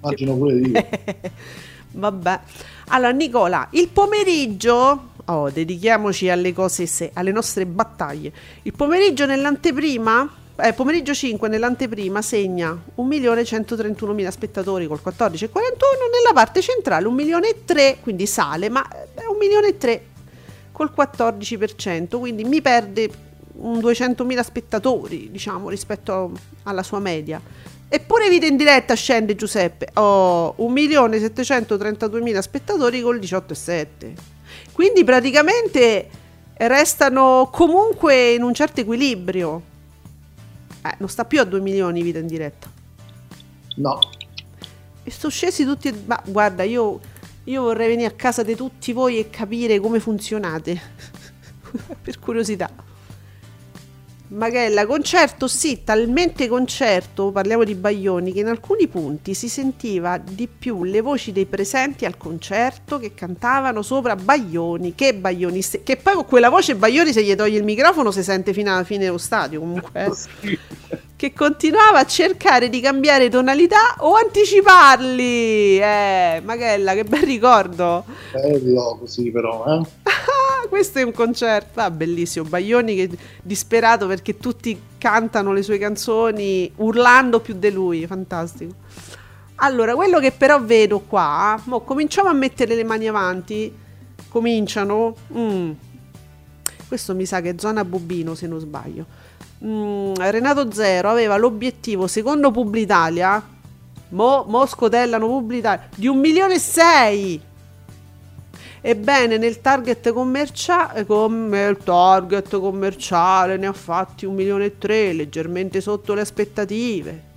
[0.00, 0.86] Immagino pure io.
[1.92, 2.40] vabbè.
[2.88, 8.32] Allora, Nicola, il pomeriggio Oh, dedichiamoci alle cose, se, alle nostre battaglie.
[8.62, 10.28] Il pomeriggio nell'anteprima
[10.62, 15.50] eh, pomeriggio 5 nell'anteprima segna 1.131.000 spettatori col 14,41,
[16.12, 20.00] nella parte centrale 1.003.000, quindi sale, ma è 1.003.000
[20.72, 23.10] col 14%, quindi mi perde
[23.56, 27.40] un 200.000 spettatori, diciamo, rispetto alla sua media.
[27.92, 34.12] Eppure vita in diretta scende Giuseppe, ho oh, 1.732.000 spettatori col 18,7.
[34.72, 36.08] Quindi praticamente
[36.54, 39.62] restano comunque in un certo equilibrio.
[40.82, 42.70] Eh, non sta più a 2 milioni vita in diretta.
[43.76, 43.98] No.
[45.02, 45.92] E sono scesi tutti.
[46.06, 47.00] Ma guarda, io,
[47.44, 50.80] io vorrei venire a casa di tutti voi e capire come funzionate.
[52.02, 52.70] per curiosità.
[54.32, 60.46] Magella, concerto sì, talmente concerto, parliamo di Baglioni, che in alcuni punti si sentiva di
[60.46, 66.14] più le voci dei presenti al concerto che cantavano sopra Baglioni, che Baglioni, che poi
[66.14, 69.18] con quella voce Baglioni se gli toglie il microfono si sente fino alla fine dello
[69.18, 70.58] stadio comunque, eh.
[71.16, 78.04] che continuava a cercare di cambiare tonalità o anticiparli, eh, Magella, che bel ricordo.
[78.30, 79.88] Bello così però, eh.
[80.68, 82.44] questo è un concerto ah, bellissimo.
[82.44, 83.10] Baglioni che
[83.42, 88.74] disperato perché tutti cantano le sue canzoni urlando più di lui, fantastico.
[89.56, 93.72] Allora, quello che però vedo qua, mo, cominciamo a mettere le mani avanti,
[94.28, 95.14] cominciano.
[95.36, 95.70] Mm.
[96.88, 99.06] Questo mi sa che è zona Bubino, se non sbaglio.
[99.64, 103.42] Mm, Renato Zero aveva l'obiettivo, secondo Publitalia,
[104.08, 107.40] mo, mo scotellano Publitalia, di un milione e sei
[108.82, 115.12] Ebbene, nel target commerciale, come il target commerciale ne ha fatti un milione e tre,
[115.12, 117.28] leggermente sotto le aspettative.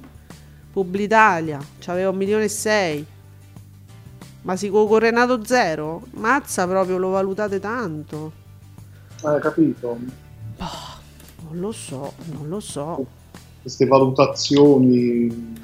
[0.71, 3.05] Publitalia c'aveva un milione e sei.
[4.43, 6.03] Ma si con Renato zero?
[6.11, 8.31] Mazza proprio lo valutate tanto.
[9.21, 9.99] Hai capito?
[10.57, 13.05] Oh, non lo so, non lo so.
[13.61, 15.55] Queste valutazioni mi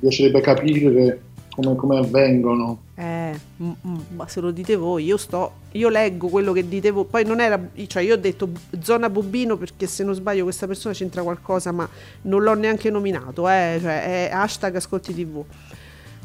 [0.00, 1.22] piacerebbe capire
[1.54, 2.88] come, come avvengono.
[3.30, 6.90] Eh, m- m- ma se lo dite voi, io sto, io leggo quello che dite
[6.90, 8.48] voi, poi non era, cioè io ho detto
[8.82, 11.88] zona Bubino perché se non sbaglio questa persona c'entra qualcosa, ma
[12.22, 15.42] non l'ho neanche nominato, eh, cioè è hashtag ascolti tv.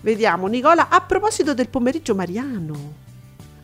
[0.01, 3.03] Vediamo, Nicola, a proposito del pomeriggio mariano.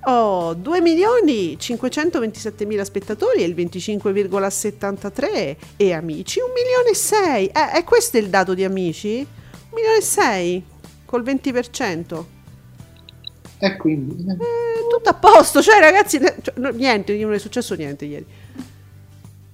[0.06, 7.46] Oh, 2 milioni 527 mila spettatori e il 25,73 e amici 1 milione e 6.
[7.48, 9.18] Eh, è questo il dato di amici?
[9.18, 9.26] 1
[9.76, 10.64] milione e 6
[11.06, 12.26] col 20%.
[13.64, 14.26] E quindi...
[14.28, 14.38] Eh,
[14.90, 18.26] tutto a posto, cioè ragazzi, cioè, no, niente, non è successo niente ieri.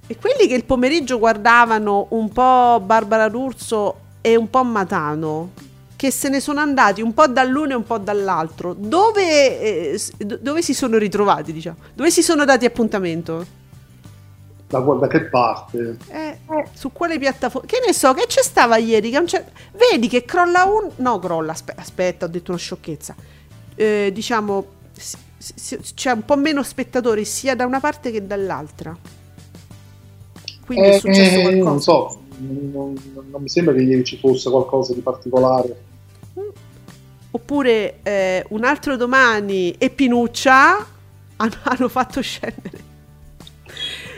[0.07, 5.51] E quelli che il pomeriggio guardavano un po' Barbara D'Urso e un po' Matano,
[5.97, 9.99] che se ne sono andati un po' dall'uno e un po' dall'altro, dove, eh,
[10.39, 11.75] dove si sono ritrovati, diciamo?
[11.93, 13.45] Dove si sono dati appuntamento?
[14.67, 15.97] Da, da che parte?
[16.07, 16.39] Eh,
[16.71, 17.67] su quale piattaforma?
[17.67, 19.09] Che ne so, che c'è stava ieri?
[19.09, 20.89] Che Vedi che crolla un...
[20.95, 23.35] No, crolla, aspetta, aspetta ho detto una sciocchezza
[23.77, 24.65] eh, diciamo,
[25.93, 28.95] c'è un po' meno spettatori sia da una parte che dall'altra.
[30.65, 31.69] Quindi eh, è successo qualcosa.
[31.69, 32.97] Non so, non,
[33.31, 35.83] non, mi sembra che ieri ci fosse qualcosa di particolare.
[36.37, 36.49] Mm.
[37.31, 40.75] Oppure eh, un altro domani e Pinuccia
[41.37, 42.87] hanno, hanno fatto scendere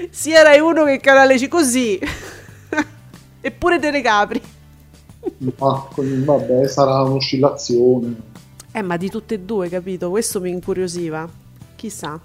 [0.09, 1.99] sia Rai 1 che Canale C così.
[3.41, 4.41] Eppure Telecapri.
[5.57, 8.27] Ma vabbè, sarà un'oscillazione.
[8.79, 10.09] Eh, ma di tutte e due, capito?
[10.09, 11.29] Questo mi incuriosiva.
[11.75, 12.17] Chissà.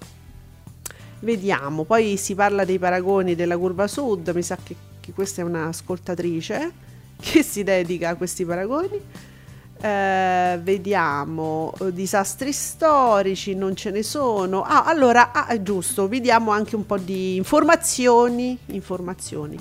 [1.18, 1.82] Vediamo.
[1.82, 4.28] Poi si parla dei paragoni della curva sud.
[4.28, 6.72] Mi sa che, che questa è un'ascoltatrice
[7.20, 9.00] che si dedica a questi paragoni.
[9.80, 14.62] Eh, vediamo disastri storici, non ce ne sono.
[14.62, 18.56] Ah, allora, ah, giusto, vediamo anche un po' di informazioni.
[18.66, 19.58] Informazioni.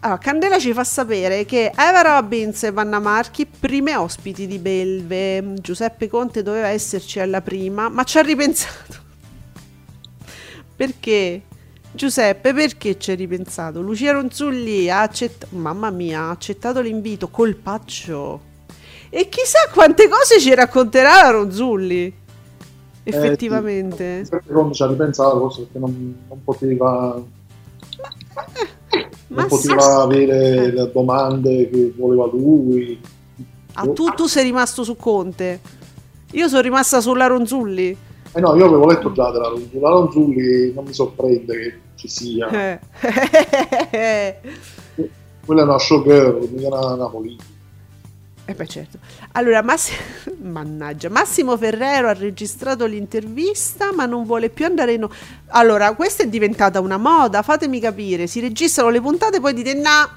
[0.00, 5.54] Allora, Candela ci fa sapere che Eva Robbins e Vanna Marchi, prime ospiti di Belve.
[5.54, 8.94] Giuseppe Conte doveva esserci alla prima, ma ci ha ripensato.
[10.76, 11.42] perché?
[11.90, 13.80] Giuseppe, perché ci hai ripensato?
[13.80, 18.42] Lucia Ronzulli ha accettato, mamma mia, ha accettato l'invito, colpaccio.
[19.10, 22.14] E chissà quante cose ci racconterà la Ronzulli.
[23.02, 24.20] Effettivamente.
[24.20, 24.38] Eh, sì.
[24.52, 27.20] Conte ci ha ripensato, forse perché non, non poteva...
[29.28, 29.90] Ma, non poteva sì.
[29.90, 30.72] avere eh.
[30.72, 32.98] le domande che voleva lui.
[33.74, 35.60] Ah, tu, tu sei rimasto su Conte.
[36.32, 37.96] Io sono rimasta sulla Ronzulli.
[38.32, 39.80] Eh no, io avevo letto già della Ronzulli.
[39.80, 42.48] La Ronzulli non mi sorprende che ci sia.
[42.48, 42.80] Eh.
[45.44, 47.44] Quella è una showgirl, mica una, politica.
[48.48, 48.98] Eh beh certo.
[49.32, 49.92] Allora, Massi...
[50.40, 55.06] Mannaggia, Massimo Ferrero ha registrato l'intervista ma non vuole più andare in...
[55.48, 58.26] Allora, questa è diventata una moda, fatemi capire.
[58.26, 60.08] Si registrano le puntate poi dite no,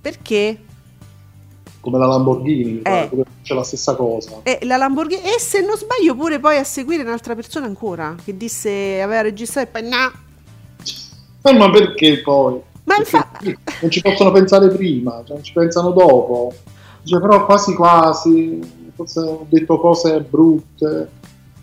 [0.00, 0.58] Perché?
[1.80, 3.10] Come la Lamborghini, eh.
[3.42, 4.42] c'è la stessa cosa.
[4.44, 8.36] E, la Lamborghini, e se non sbaglio pure poi a seguire un'altra persona ancora, che
[8.36, 10.12] disse aveva registrato e poi no.
[11.42, 12.60] Eh, ma perché poi?
[12.84, 13.58] Ma infatti...
[13.80, 16.54] Non ci possono pensare prima, cioè non ci pensano dopo.
[17.02, 21.10] Dice, però quasi quasi, forse ho detto cose brutte.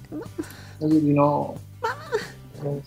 [0.09, 0.87] Ma...
[0.87, 1.55] io di no.
[1.79, 1.95] Ma...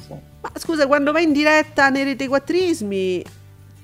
[0.07, 0.21] So.
[0.41, 3.25] Ma scusa, quando vai in diretta nei rete quattrismi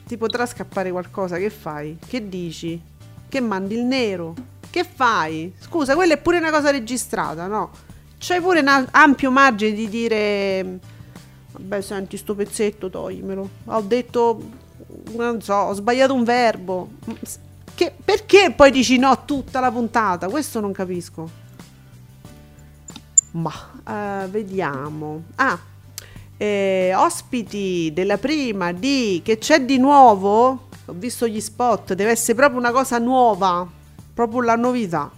[0.06, 1.96] ti potrà scappare qualcosa, che fai?
[2.04, 2.80] Che dici?
[3.28, 4.34] Che mandi il nero?
[4.68, 5.52] Che fai?
[5.58, 7.70] Scusa, quella è pure una cosa registrata, no?
[8.18, 10.80] C'hai pure un ampio margine di dire
[11.58, 13.48] Vabbè, senti, sto pezzetto, toglimelo.
[13.64, 14.40] Ho detto,
[15.14, 16.90] non so, ho sbagliato un verbo.
[17.76, 20.30] Che, perché poi dici no tutta la puntata?
[20.30, 21.28] Questo non capisco.
[23.32, 23.52] Ma,
[23.84, 25.24] uh, vediamo.
[25.34, 25.58] Ah,
[26.38, 30.68] eh, ospiti della prima di Che c'è di nuovo?
[30.86, 33.68] Ho visto gli spot, deve essere proprio una cosa nuova,
[34.14, 35.10] proprio la novità.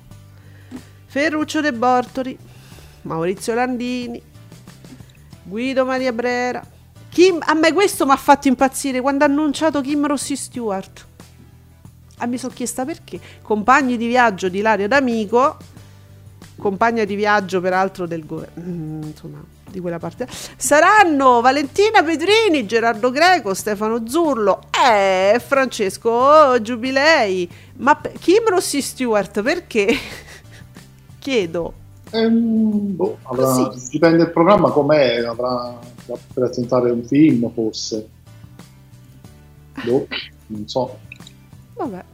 [1.07, 2.37] Ferruccio De Bortori,
[3.03, 4.21] Maurizio Landini,
[5.45, 6.67] Guido Maria Brera.
[7.09, 11.07] Kim, a me questo mi ha fatto impazzire quando ha annunciato Kim Rossi Stewart.
[12.19, 13.19] Ah, mi sono chiesta perché.
[13.43, 15.57] Compagni di viaggio di Lario D'Amico,
[16.57, 20.27] compagna di viaggio peraltro del governo, mm, insomma, di quella parte.
[20.57, 27.49] Saranno Valentina Pedrini, Gerardo Greco, Stefano Zurlo e Francesco Giubilei.
[27.77, 29.97] Ma Kim Rossi Stewart perché?
[31.19, 31.73] Chiedo.
[32.11, 38.09] Ehm, boh, avrà, dipende dal programma com'è, avrà da presentare un film forse.
[39.85, 40.07] Boh,
[40.47, 40.99] non so.
[41.79, 42.05] Vabbè.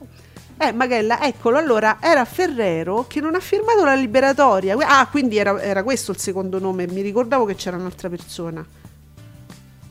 [0.59, 4.77] Eh, Magella, eccolo, allora era Ferrero che non ha firmato la liberatoria.
[4.79, 8.65] Ah, quindi era, era questo il secondo nome, mi ricordavo che c'era un'altra persona.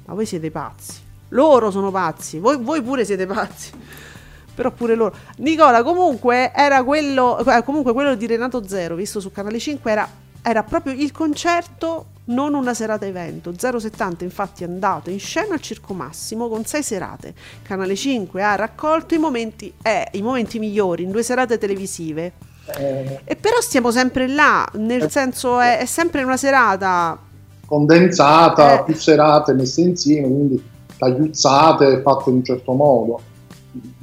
[0.05, 1.01] Ma voi siete pazzi.
[1.29, 3.71] Loro sono pazzi, voi, voi pure siete pazzi
[4.53, 5.15] però pure loro.
[5.37, 10.07] Nicola, comunque era quello, eh, comunque quello di Renato Zero, visto su Canale 5, era,
[10.41, 13.53] era proprio il concerto, non una serata evento.
[13.57, 17.33] 070 infatti è andato in scena al Circo Massimo con sei serate.
[17.61, 22.33] Canale 5 ha raccolto i momenti, eh, i momenti migliori in due serate televisive.
[22.77, 23.19] Eh.
[23.25, 25.09] E però stiamo sempre là, nel eh.
[25.09, 27.17] senso è, è sempre una serata
[27.65, 28.83] condensata, eh.
[28.83, 30.63] più serate messe insieme, quindi
[30.97, 33.21] tagliuzzate, fatte in un certo modo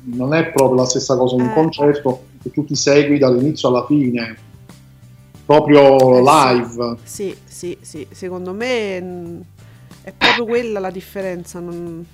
[0.05, 1.55] non è proprio la stessa cosa di un eh.
[1.55, 4.37] concerto che tu ti segui dall'inizio alla fine,
[5.51, 6.97] proprio eh, live.
[7.03, 9.41] Sì, sì, sì, secondo me mm,
[10.03, 11.59] è proprio quella la differenza.
[11.59, 12.07] Non,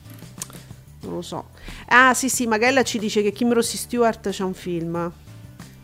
[1.03, 1.49] non lo so.
[1.88, 5.12] Ah, sì, sì, Magella ci dice che Kim Rossi Stewart c'è un film.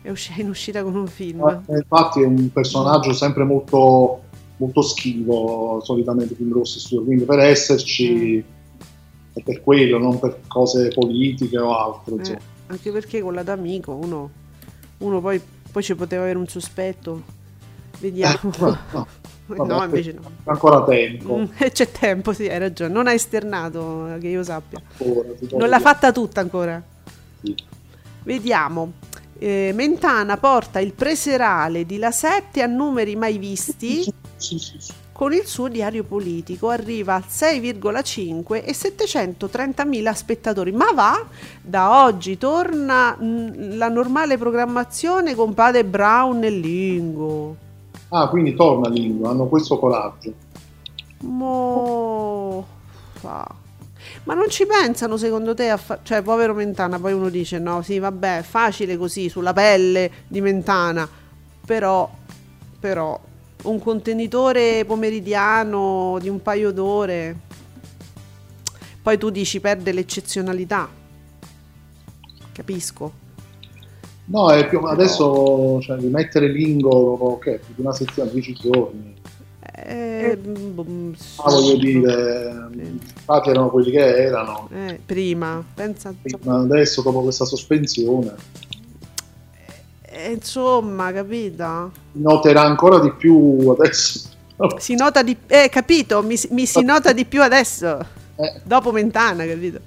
[0.01, 1.63] È uscita in uscita con un film.
[1.67, 4.21] Eh, infatti è un personaggio sempre molto,
[4.57, 8.43] molto schivo, solitamente Kim Rossi Stewart, quindi per esserci...
[8.47, 8.61] Mm
[9.35, 12.19] è per quello, non per cose politiche o altro.
[12.19, 12.37] Eh,
[12.67, 14.29] anche perché con la d'amico uno,
[14.99, 17.41] uno poi, poi ci poteva avere un sospetto.
[18.03, 18.37] Vediamo.
[18.43, 19.07] Eh, no, no.
[19.45, 20.21] Vabbè, no, invece no.
[20.45, 21.37] Ancora tempo.
[21.37, 22.91] Mm, c'è tempo, sì, hai ragione.
[22.91, 24.81] Non ha esternato, che io sappia.
[24.97, 26.81] Ancora, non l'ha fatta tutta ancora.
[27.41, 27.55] Sì.
[28.23, 28.93] Vediamo.
[29.37, 34.03] Eh, Mentana porta il preserale di La 7 a numeri mai visti.
[34.03, 34.13] Sì,
[34.59, 40.71] sì, sì con il suo diario politico arriva al 6,5 e 730.000 spettatori.
[40.71, 41.23] Ma va,
[41.61, 47.55] da oggi torna mm, la normale programmazione con Padre Brown e Lingo.
[48.15, 50.31] Ah, quindi torna Lingo, hanno questo coraggio.
[51.21, 52.63] Mo...
[53.13, 53.55] Fa.
[54.25, 57.81] Ma non ci pensano secondo te a fa- cioè povero Mentana, poi uno dice no,
[57.81, 61.09] sì, vabbè, facile così sulla pelle di Mentana.
[61.65, 62.07] Però
[62.79, 63.19] però
[63.63, 67.35] un contenitore pomeridiano di un paio d'ore,
[69.01, 70.87] poi tu dici perde l'eccezionalità.
[72.51, 73.22] Capisco.
[74.33, 79.13] No, è più, adesso cioè, rimettere Lingo ok, più di una settimana, 10 giorni.
[79.85, 80.37] Eh,
[81.37, 84.69] ah, voglio dire, infatti erano quelli che erano.
[84.73, 86.13] Eh, prima, pensa.
[86.19, 88.35] Prima, adesso dopo questa sospensione
[90.13, 91.91] eh, insomma, capito?
[92.13, 94.29] Noterà ancora di più adesso.
[94.77, 96.21] Si nota di eh, capito?
[96.21, 97.99] Mi, mi si nota di più adesso.
[98.35, 98.61] Eh.
[98.63, 99.79] Dopo Mentana, capito?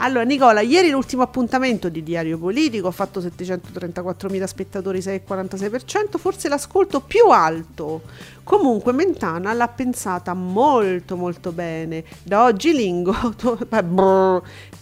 [0.00, 7.00] Allora, Nicola, ieri l'ultimo appuntamento di Diario Politico ha fatto 734.000 spettatori, 6,46%, forse l'ascolto
[7.00, 8.02] più alto.
[8.44, 12.04] Comunque Mentana l'ha pensata molto molto bene.
[12.22, 13.58] Da oggi Lingo, to-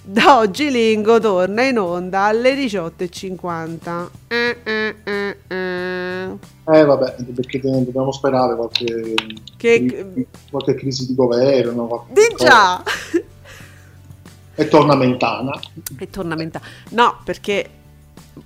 [0.03, 4.09] da oggi Lingo torna in onda alle 18.50.
[4.29, 6.29] Eh, eh, eh, eh.
[6.73, 9.15] eh vabbè, perché dobbiamo sperare qualche,
[9.57, 10.27] che...
[10.51, 12.07] qualche crisi di governo.
[12.13, 12.83] Di già!
[14.59, 15.61] E tornamentana.
[15.99, 16.65] E tornamentana.
[16.91, 17.71] No, perché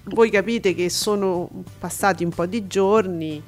[0.05, 1.49] voi capite che sono
[1.79, 3.41] passati un po' di giorni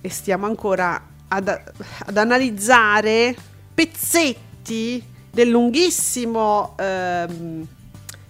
[0.00, 3.34] e stiamo ancora ad, ad analizzare
[3.72, 7.66] pezzetti del lunghissimo ehm,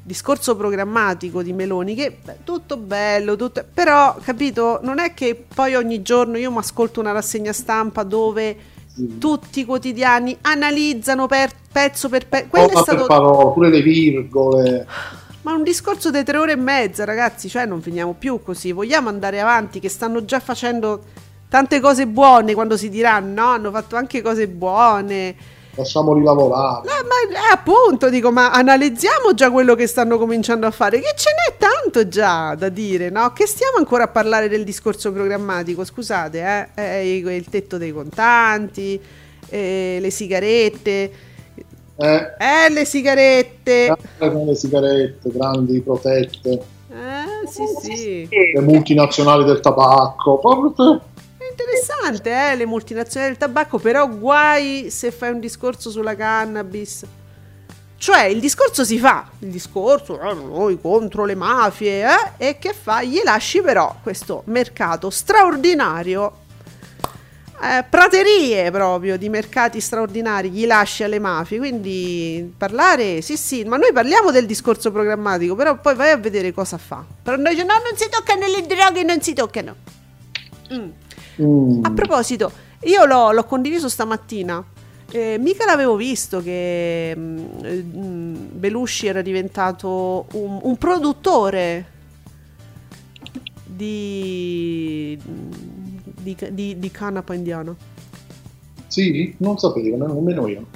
[0.02, 5.74] discorso programmatico di Meloni che beh, tutto bello, tutto, però capito, non è che poi
[5.74, 8.72] ogni giorno io mi ascolto una rassegna stampa dove.
[9.18, 12.48] Tutti i quotidiani analizzano per pezzo per pezzo.
[12.48, 13.06] Quello è stato...
[13.06, 14.86] parole, pure le virgole.
[15.42, 18.72] Ma un discorso di tre ore e mezza, ragazzi, cioè non finiamo più così.
[18.72, 21.02] Vogliamo andare avanti, che stanno già facendo
[21.48, 25.36] tante cose buone quando si diranno, no, hanno fatto anche cose buone
[25.74, 26.86] lasciamoli lavorare.
[26.86, 31.12] No, ma eh, appunto dico, ma analizziamo già quello che stanno cominciando a fare, che
[31.16, 33.32] ce n'è tanto già da dire, no?
[33.32, 37.00] Che stiamo ancora a parlare del discorso programmatico, scusate, eh?
[37.00, 39.00] eh il tetto dei contanti,
[39.48, 41.12] eh, le sigarette.
[41.96, 43.86] Eh, eh le sigarette.
[44.18, 46.50] Eh, le sigarette, grandi protette.
[46.90, 48.28] Eh, sì, sì.
[48.28, 50.38] Le multinazionali del tabacco.
[50.38, 51.00] Proprio
[51.54, 57.04] interessante, eh, le multinazionali del tabacco, però guai se fai un discorso sulla cannabis.
[57.96, 62.74] Cioè, il discorso si fa, il discorso, eh, noi contro le mafie, eh, e che
[62.74, 63.02] fa?
[63.02, 66.42] Gli lasci però questo mercato straordinario,
[67.62, 73.78] eh, praterie proprio di mercati straordinari, gli lasci alle mafie, quindi parlare, sì sì, ma
[73.78, 77.02] noi parliamo del discorso programmatico, però poi vai a vedere cosa fa.
[77.22, 79.76] Però noi dice no, non si toccano le droghe, non si toccano.
[80.72, 80.90] Mm.
[81.42, 81.84] Mm.
[81.84, 82.50] A proposito,
[82.84, 84.64] io l'ho, l'ho condiviso stamattina.
[85.10, 87.40] Eh, mica l'avevo visto che mh,
[87.72, 91.92] mm, Belushi era diventato un, un produttore
[93.64, 95.18] di,
[96.02, 97.76] di, di, di canapa indiano.
[98.86, 100.66] Sì, non sapevo, nemmeno io.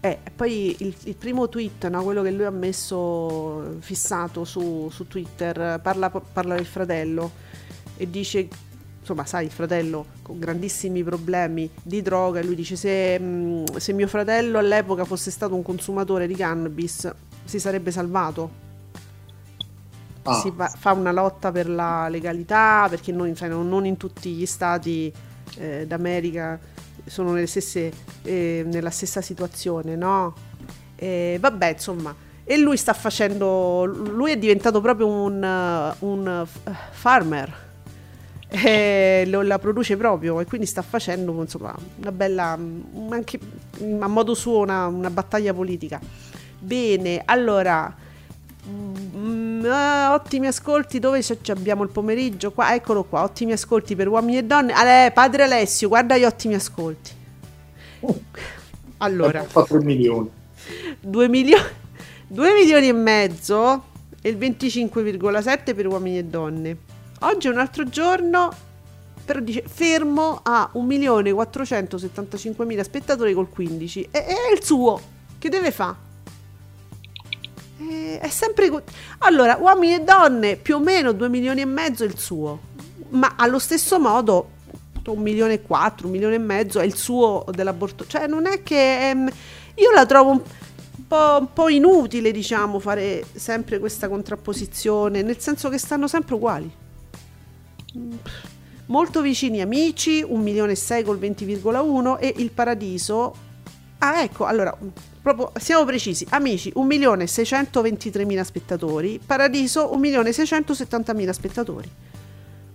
[0.00, 5.08] Eh, poi il, il, primo tweet, no, quello che lui ha messo fissato su, su
[5.08, 7.32] Twitter, parla, parla del fratello
[7.96, 8.48] e dice
[9.08, 14.06] insomma, sai, il fratello con grandissimi problemi di droga, e lui dice se, se mio
[14.06, 17.10] fratello all'epoca fosse stato un consumatore di cannabis
[17.44, 18.66] si sarebbe salvato.
[20.24, 20.34] Ah.
[20.34, 24.44] Si fa, fa una lotta per la legalità, perché non, sai, non in tutti gli
[24.44, 25.10] stati
[25.56, 26.58] eh, d'America
[27.06, 27.90] sono nelle stesse,
[28.22, 30.34] eh, nella stessa situazione, no?
[30.96, 36.46] E, vabbè, insomma, e lui sta facendo, lui è diventato proprio un, un
[36.90, 37.66] farmer
[38.48, 43.38] e lo, la produce proprio e quindi sta facendo insomma una bella mm, anche
[44.00, 46.00] a modo suo una, una battaglia politica.
[46.58, 47.94] Bene allora
[48.66, 52.52] mm, ah, ottimi ascolti dove abbiamo il pomeriggio?
[52.52, 54.72] Qua eccolo qua ottimi ascolti per uomini e donne.
[54.72, 57.16] Ale, padre Alessio guarda gli ottimi ascolti.
[58.98, 59.46] Allora.
[59.50, 60.30] 4 milioni.
[61.00, 61.62] 2 milioni
[62.30, 63.84] 2 milioni e mezzo
[64.20, 66.76] e il 25,7 per uomini e donne
[67.20, 68.52] Oggi è un altro giorno,
[69.24, 75.00] però dice fermo a 1.475.000 spettatori col 15 e, è il suo,
[75.38, 76.06] che deve fare?
[78.20, 78.70] È sempre
[79.18, 82.60] allora, uomini e donne, più o meno 2 milioni e mezzo è il suo,
[83.10, 84.50] ma allo stesso modo
[85.08, 88.06] un milione e quattro, un milione e mezzo è il suo dell'aborto.
[88.06, 89.30] Cioè, non è che ehm,
[89.74, 90.42] io la trovo un
[91.08, 96.70] po', un po' inutile, diciamo, fare sempre questa contrapposizione, nel senso che stanno sempre uguali
[98.86, 103.46] molto vicini amici, 1 milione e 6 col 20,1 e il paradiso.
[103.98, 104.76] Ah, ecco, allora,
[105.20, 111.14] proprio siamo precisi, amici 1 milione e 623 mila spettatori, paradiso 1 milione e 670
[111.14, 111.90] mila spettatori.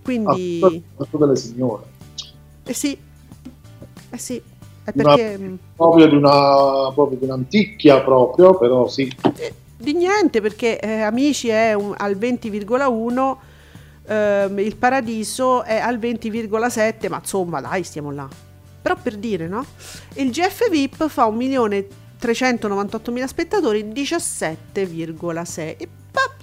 [0.02, 0.60] Quindi...
[0.96, 1.82] Ah, delle signore.
[2.64, 2.96] Eh sì,
[4.10, 4.40] eh sì,
[4.84, 5.36] è perché...
[5.38, 9.10] Una, proprio, di una, proprio di un'anticchia proprio, però sì.
[9.36, 13.36] Eh, di niente, perché eh, Amici è un, al 20,1
[14.06, 18.28] ehm, il paradiso è al 20,7, ma insomma dai stiamo là.
[18.82, 19.64] Però per dire, no?
[20.14, 25.58] Il GF VIP fa 1.398.000 spettatori, 17,6.
[25.58, 25.88] E,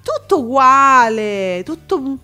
[0.03, 2.17] tutto uguale, tutto...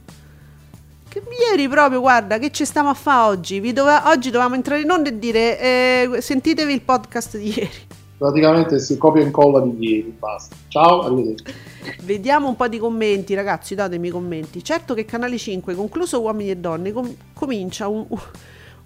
[1.10, 3.62] Che ieri proprio, guarda, che ci stiamo a fare oggi?
[3.74, 4.02] Dove...
[4.06, 8.98] oggi dovevamo entrare in onda e dire, eh, sentitevi il podcast di ieri praticamente si
[8.98, 10.56] copia e incolla di ieri, basta.
[10.68, 11.54] Ciao, arrivederci.
[12.02, 14.64] Vediamo un po' di commenti, ragazzi, datemi i commenti.
[14.64, 18.06] Certo che Canale 5, concluso Uomini e Donne, com- comincia un,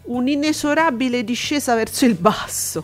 [0.03, 2.83] un'inesorabile discesa verso il basso.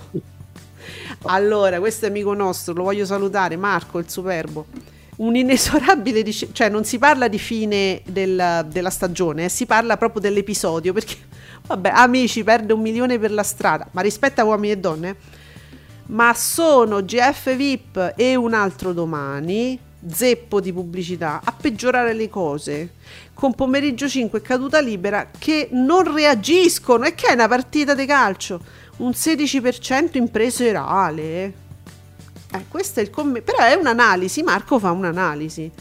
[1.24, 4.68] Allora, questo è amico nostro, lo voglio salutare, Marco, il superbo.
[5.18, 10.22] Un'inesorabile discesa, cioè non si parla di fine del, della stagione, eh, si parla proprio
[10.22, 11.16] dell'episodio, perché,
[11.66, 15.16] vabbè, amici, perde un milione per la strada, ma rispetto a Uomini e Donne
[16.08, 19.78] ma sono GF VIP e un altro domani,
[20.10, 22.94] zeppo di pubblicità, a peggiorare le cose.
[23.34, 27.06] Con pomeriggio 5 caduta libera che non reagiscono.
[27.06, 28.60] E che è una partita di calcio?
[28.98, 31.54] Un 16% in preserale.
[32.52, 33.52] Eh, questo è il commento.
[33.52, 34.42] Però è un'analisi.
[34.42, 35.72] Marco fa un'analisi.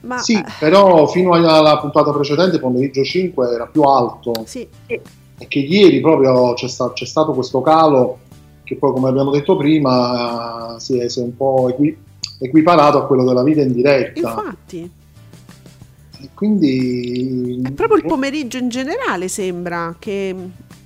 [0.00, 0.18] Ma...
[0.18, 4.32] Sì, però fino alla puntata precedente, pomeriggio 5, era più alto.
[4.44, 4.68] Sì.
[4.86, 5.00] E
[5.48, 8.18] che ieri proprio c'è, sta, c'è stato questo calo
[8.72, 11.96] che poi, come abbiamo detto prima, si è, si è un po' equi,
[12.38, 14.20] equiparato a quello della vita in diretta.
[14.20, 14.90] Infatti.
[16.20, 17.60] E quindi...
[17.64, 20.34] È proprio il pomeriggio in generale, sembra che...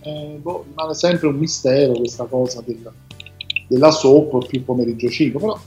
[0.01, 2.91] Eh, boh, rimane sempre un mistero questa cosa del,
[3.67, 5.59] della soap più pomeriggio 5, però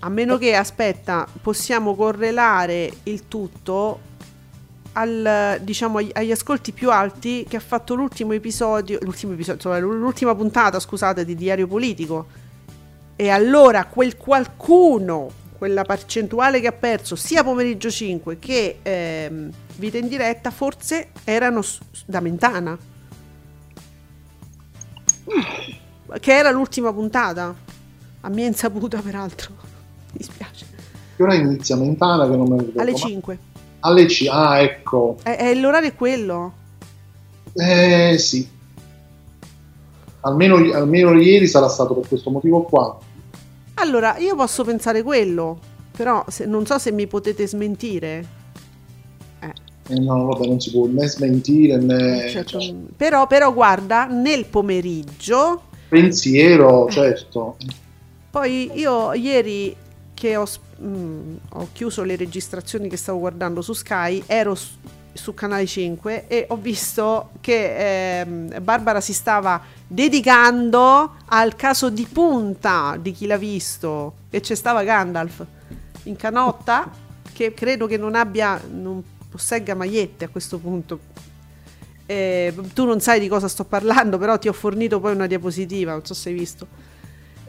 [0.00, 3.98] a meno che, aspetta, possiamo correlare il tutto
[4.98, 10.34] al, diciamo, agli ascolti più alti che ha fatto l'ultimo episodio, l'ultimo episodio, cioè l'ultima
[10.34, 12.26] puntata, scusate, di Diario Politico.
[13.14, 19.98] E allora quel qualcuno, quella percentuale che ha perso sia pomeriggio 5 che ehm, vita
[19.98, 21.62] in diretta, forse erano
[22.06, 22.76] da Mentana.
[26.20, 27.54] Che era l'ultima puntata.
[28.20, 29.54] A mia insaputa, peraltro.
[30.12, 30.66] Mi dispiace.
[31.16, 32.80] Che ora inizia Mentana che non me ne ricordo.
[32.80, 33.38] Alle 5.
[33.80, 35.16] Alle 5, ah ecco.
[35.22, 36.52] È, è l'orario è quello?
[37.54, 38.48] Eh sì.
[40.20, 42.98] Almeno, almeno ieri sarà stato per questo motivo qua.
[43.74, 45.58] Allora, io posso pensare quello,
[45.96, 48.26] però se, non so se mi potete smentire.
[49.40, 49.52] Eh.
[49.94, 52.28] Eh no, vabbè, non si può né smentire né...
[52.28, 52.58] Certo.
[52.58, 52.74] Cioè.
[52.96, 55.62] Però, però, guarda, nel pomeriggio...
[55.88, 56.90] Pensiero, eh.
[56.90, 57.56] certo.
[58.30, 59.74] Poi io ieri
[60.12, 60.44] che ho,
[60.78, 64.68] mh, mm, ho, chiuso le registrazioni che stavo guardando su Sky, ero su,
[65.12, 72.06] su Canale 5 e ho visto che eh, Barbara si stava dedicando al caso di
[72.10, 75.44] punta di chi l'ha visto e c'è stava Gandalf
[76.04, 76.90] in canotta
[77.32, 81.16] che credo che non abbia, non possegga magliette a questo punto.
[82.06, 85.92] Eh, tu non sai di cosa sto parlando, però ti ho fornito poi una diapositiva,
[85.92, 86.66] non so se hai visto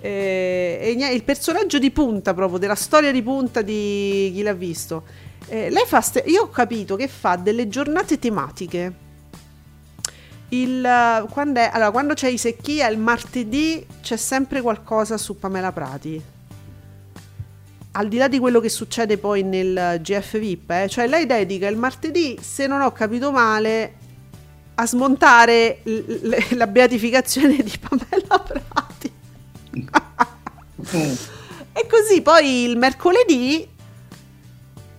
[0.02, 5.04] eh, e il personaggio di punta proprio della storia di punta di chi l'ha visto.
[5.48, 9.08] Eh, lei fa, st- io ho capito che fa delle giornate tematiche.
[10.50, 16.22] Il, quando, è, allora, quando c'è Isecchia, il martedì c'è sempre qualcosa su Pamela Prati.
[17.92, 21.68] Al di là di quello che succede poi nel GF VIP, eh, cioè lei dedica
[21.68, 23.94] il martedì, se non ho capito male,
[24.76, 28.89] a smontare l- l- la beatificazione di Pamela Prati.
[31.74, 33.68] e così poi il mercoledì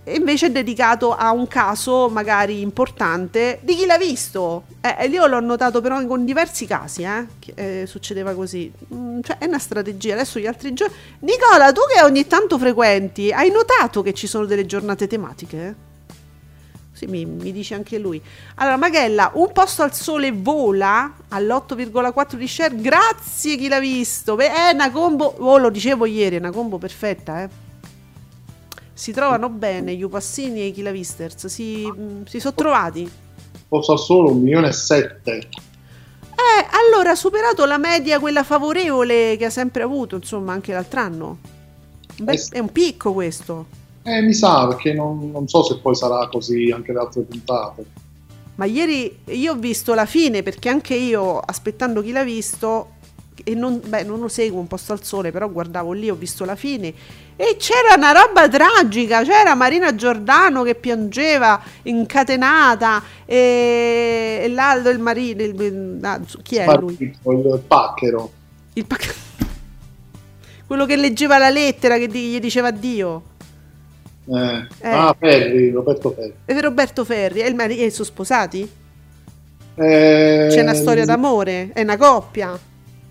[0.05, 4.63] invece è dedicato a un caso magari importante di chi l'ha visto.
[4.81, 8.71] Eh, io l'ho notato però con diversi casi, eh, che, eh, succedeva così.
[8.93, 10.13] Mm, cioè è una strategia.
[10.13, 10.93] Adesso gli altri giorni...
[11.19, 15.89] Nicola, tu che ogni tanto frequenti, hai notato che ci sono delle giornate tematiche?
[17.01, 18.21] Sì, mi, mi, dice anche lui.
[18.55, 22.75] Allora, Maghella, un posto al sole vola all'8,4 di share.
[22.75, 24.35] Grazie chi l'ha visto.
[24.35, 25.25] Beh, è una combo.
[25.39, 27.49] Oh, lo dicevo ieri, è una combo perfetta, eh.
[28.93, 31.47] Si trovano bene gli Upassini e i Kilavisters.
[31.47, 33.11] Si, mm, si sono trovati.
[33.67, 35.31] Posto al sole un milione e sette.
[35.31, 40.99] Eh, allora ha superato la media, quella favorevole che ha sempre avuto, insomma, anche l'altro
[40.99, 41.37] anno.
[42.17, 43.79] Beh, è un picco questo.
[44.03, 47.85] Eh, mi sa, perché non, non, so se poi sarà così anche le altre puntate.
[48.55, 52.99] Ma ieri io ho visto la fine, perché anche io, aspettando chi l'ha visto,
[53.43, 56.45] e non, beh, non lo seguo un posto al sole, però guardavo lì, ho visto
[56.45, 56.93] la fine,
[57.35, 64.99] e c'era una roba tragica, c'era Marina Giordano che piangeva incatenata, e, e l'Aldo, il
[64.99, 66.97] marino, il, ah, chi è lui?
[66.99, 68.31] Il pacchero.
[68.73, 69.13] Il pacchero.
[70.65, 73.29] Quello che leggeva la lettera che gli diceva addio.
[74.25, 74.67] Eh.
[74.81, 74.89] Eh.
[74.89, 76.33] Ah, Ferri, Roberto Ferri.
[76.45, 78.69] E Roberto Ferri, e il marito sono sposati?
[79.75, 81.71] Eh, C'è una storia d'amore?
[81.73, 82.57] È una coppia?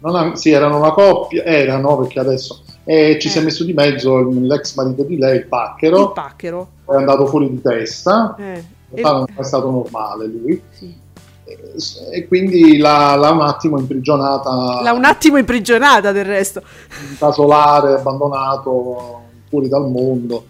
[0.02, 4.18] Ha, sì, erano una coppia, erano perché adesso eh, ci si è messo di mezzo
[4.18, 6.00] l'ex marito di lei, il Pacchero.
[6.00, 6.68] Il Pacchero.
[6.86, 8.34] È andato fuori di testa.
[8.38, 8.64] Eh.
[9.02, 10.60] Non è stato normale lui.
[10.70, 10.98] Sì.
[12.12, 14.80] E quindi l'ha, l'ha, un attimo imprigionata.
[14.82, 16.62] L'ha un attimo imprigionata del resto.
[17.18, 20.44] Casolare, abbandonato, fuori dal mondo.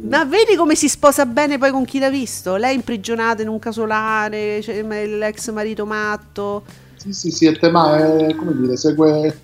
[0.00, 2.56] Ma vedi come si sposa bene poi con chi l'ha visto?
[2.56, 6.64] Lei imprigionata in un casolare, cioè, l'ex marito matto.
[6.96, 9.40] Sì, sì, sì, è tema, è, come dire, segue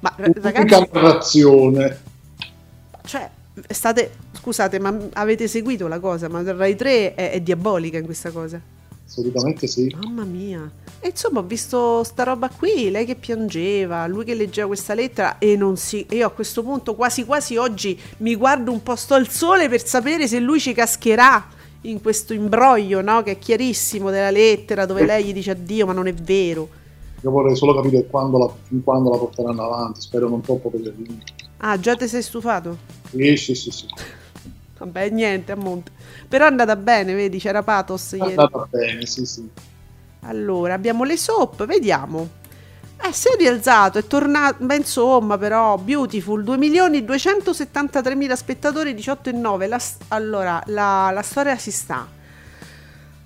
[0.00, 1.98] ma, ragazzi, narrazione.
[3.04, 3.30] Cioè,
[3.68, 6.28] state, scusate, ma avete seguito la cosa?
[6.28, 8.60] Ma Rai 3 è, è diabolica in questa cosa.
[9.10, 9.94] Solitamente sì.
[10.00, 10.70] Mamma mia.
[11.00, 15.38] E insomma, ho visto sta roba qui, lei che piangeva, lui che leggeva questa lettera
[15.38, 16.06] e non si...
[16.10, 19.84] Io a questo punto quasi quasi oggi mi guardo un po' sto al sole per
[19.84, 21.44] sapere se lui ci cascherà
[21.82, 23.22] in questo imbroglio, no?
[23.22, 26.68] Che è chiarissimo della lettera dove lei gli dice addio, ma non è vero.
[27.22, 30.80] Io vorrei solo capire quando la, fin quando la porteranno avanti, spero non troppo per
[30.80, 30.94] le
[31.58, 32.76] Ah, già ti sei stufato?
[33.10, 33.86] Sì, sì, sì, sì.
[34.80, 35.92] Vabbè, niente a monte.
[36.26, 38.24] Però è andata bene, vedi, c'era Pathos ieri.
[38.24, 39.48] È andata bene, sì, sì.
[40.20, 42.38] Allora, abbiamo le soap, vediamo.
[43.02, 49.68] Eh, si è rialzato, è tornato, beh insomma però, Beautiful, 2.273.000 spettatori, 18,9.
[49.68, 52.06] La, allora, la, la storia si sta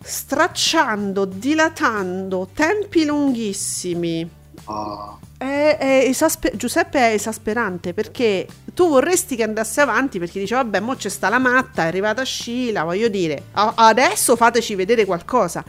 [0.00, 4.28] stracciando, dilatando, tempi lunghissimi.
[4.64, 5.18] Ah.
[5.36, 10.78] È, è esasper- Giuseppe è esasperante perché tu vorresti che andasse avanti perché dice vabbè
[10.80, 15.64] mo c'è sta la matta è arrivata Scila voglio dire adesso fateci vedere qualcosa.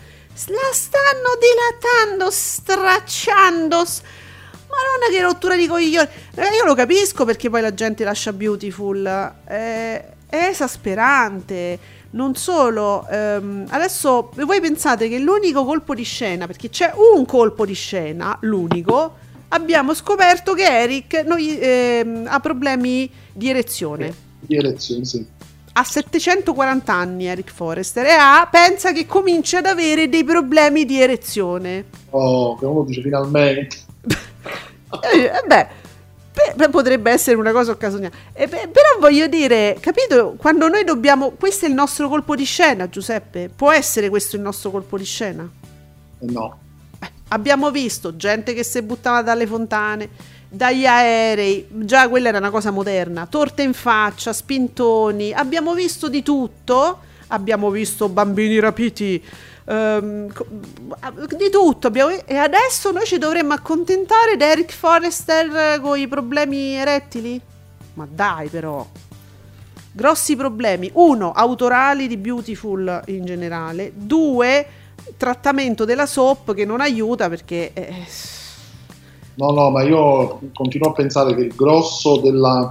[0.47, 3.83] La stanno dilatando stracciando
[4.75, 6.07] Madonna che rottura di coglioni.
[6.35, 9.05] Io lo capisco perché poi la gente lascia Beautiful
[9.45, 11.79] è, è esasperante.
[12.11, 17.65] Non solo, ehm, adesso voi pensate che l'unico colpo di scena, perché c'è un colpo
[17.65, 19.17] di scena, l'unico,
[19.49, 24.13] abbiamo scoperto che Eric noi, eh, ha problemi di erezione.
[24.39, 25.25] Di erezione, sì.
[25.77, 31.01] Ha 740 anni Eric Forrester e ha, pensa che comincia ad avere dei problemi di
[31.01, 31.85] erezione.
[32.11, 33.77] Oh, che uno dice finalmente.
[35.13, 35.67] eh, eh beh,
[36.55, 38.13] beh, potrebbe essere una cosa occasionale.
[38.31, 40.35] Eh, beh, però voglio dire, capito?
[40.37, 41.31] Quando noi dobbiamo...
[41.31, 43.49] Questo è il nostro colpo di scena, Giuseppe.
[43.53, 45.49] Può essere questo il nostro colpo di scena?
[46.19, 46.59] Eh, no.
[47.29, 50.09] Abbiamo visto gente che si buttava dalle fontane,
[50.47, 56.21] dagli aerei, già quella era una cosa moderna, torte in faccia, spintoni, abbiamo visto di
[56.21, 59.21] tutto, abbiamo visto bambini rapiti,
[59.65, 60.31] um,
[61.35, 66.75] di tutto, abbiamo, e adesso noi ci dovremmo accontentare di Eric Forrester con i problemi
[66.75, 67.41] erettili?
[67.95, 68.87] Ma dai però!
[69.91, 74.67] Grossi problemi, uno, autorali di Beautiful in generale, due,
[75.17, 77.73] trattamento della soap che non aiuta perché...
[77.73, 77.93] Eh...
[79.35, 82.69] No, no, ma io continuo a pensare che il grosso della,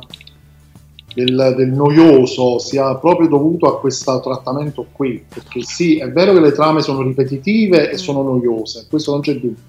[1.14, 6.40] del, del, noioso sia proprio dovuto a questo trattamento qui, perché sì, è vero che
[6.40, 7.98] le trame sono ripetitive e mm.
[7.98, 9.62] sono noiose, questo non c'è dubbio,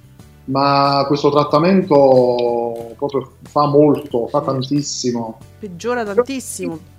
[0.46, 5.38] ma questo trattamento proprio fa molto, fa tantissimo.
[5.60, 6.94] Peggiora tantissimo.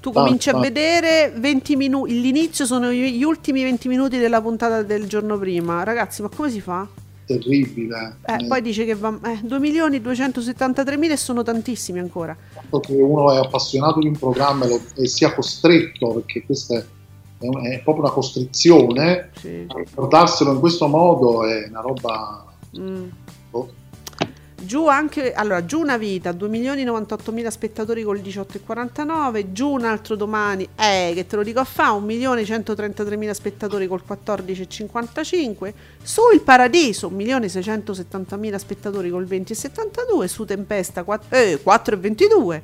[0.00, 5.08] Tu cominci a vedere 20 minuti, l'inizio sono gli ultimi 20 minuti della puntata del
[5.08, 5.82] giorno prima.
[5.82, 6.86] Ragazzi, ma come si fa?
[7.26, 8.16] Terribile.
[8.24, 8.46] Eh, eh.
[8.46, 12.36] Poi dice che va, eh, 2 milioni 273 mila e sono tantissimi ancora.
[12.80, 16.84] Che uno è appassionato di un programma e, lo, e sia costretto, perché questa è,
[17.38, 19.66] è, proprio una costrizione, sì.
[19.68, 22.46] ricordarselo in questo modo è una roba...
[22.78, 23.08] Mm.
[23.50, 23.68] Oh
[24.60, 29.84] Giù anche, allora, giù una vita, 2 milioni 98 mila spettatori col 18,49, giù un
[29.84, 34.02] altro domani, eh, che te lo dico a fa, 1 milione 133 mila spettatori col
[34.06, 41.60] 14,55, su Il Paradiso, 1 milione 670 mila spettatori col 20,72, su Tempesta 4, eh,
[41.64, 42.60] 4,22,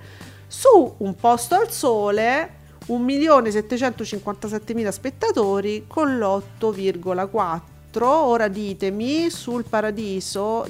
[0.49, 2.51] su Un Posto al Sole,
[2.89, 10.67] 1.757.000 spettatori con l'8,4 ora ditemi sul paradiso,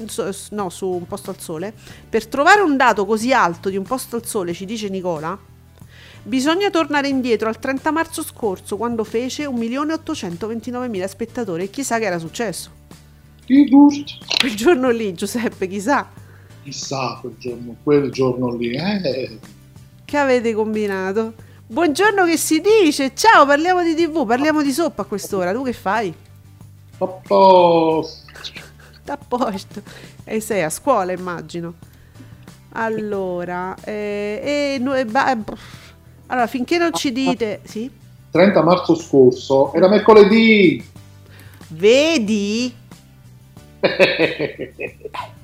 [0.51, 1.73] no, su un posto al sole,
[2.09, 5.39] per trovare un dato così alto di un posto al sole, ci dice Nicola,
[6.23, 12.19] bisogna tornare indietro al 30 marzo scorso quando fece 1.829.000 spettatori e chissà che era
[12.19, 12.71] successo.
[13.47, 16.11] Quel giorno lì, Giuseppe, chissà.
[16.63, 19.39] Chissà quel giorno, quel giorno lì, eh.
[20.05, 21.35] Che avete combinato?
[21.67, 25.73] Buongiorno che si dice, ciao, parliamo di tv, parliamo di soppa a quest'ora, tu che
[25.73, 26.15] fai?
[26.99, 28.33] A posto.
[29.07, 29.83] A posto.
[30.25, 31.75] E sei a scuola, immagino.
[32.73, 35.37] Allora, eh, eh, bah,
[36.27, 37.61] allora, finché non ci dite...
[37.65, 37.91] Sì?
[38.31, 40.85] 30 marzo scorso, era mercoledì.
[41.69, 42.75] Vedi?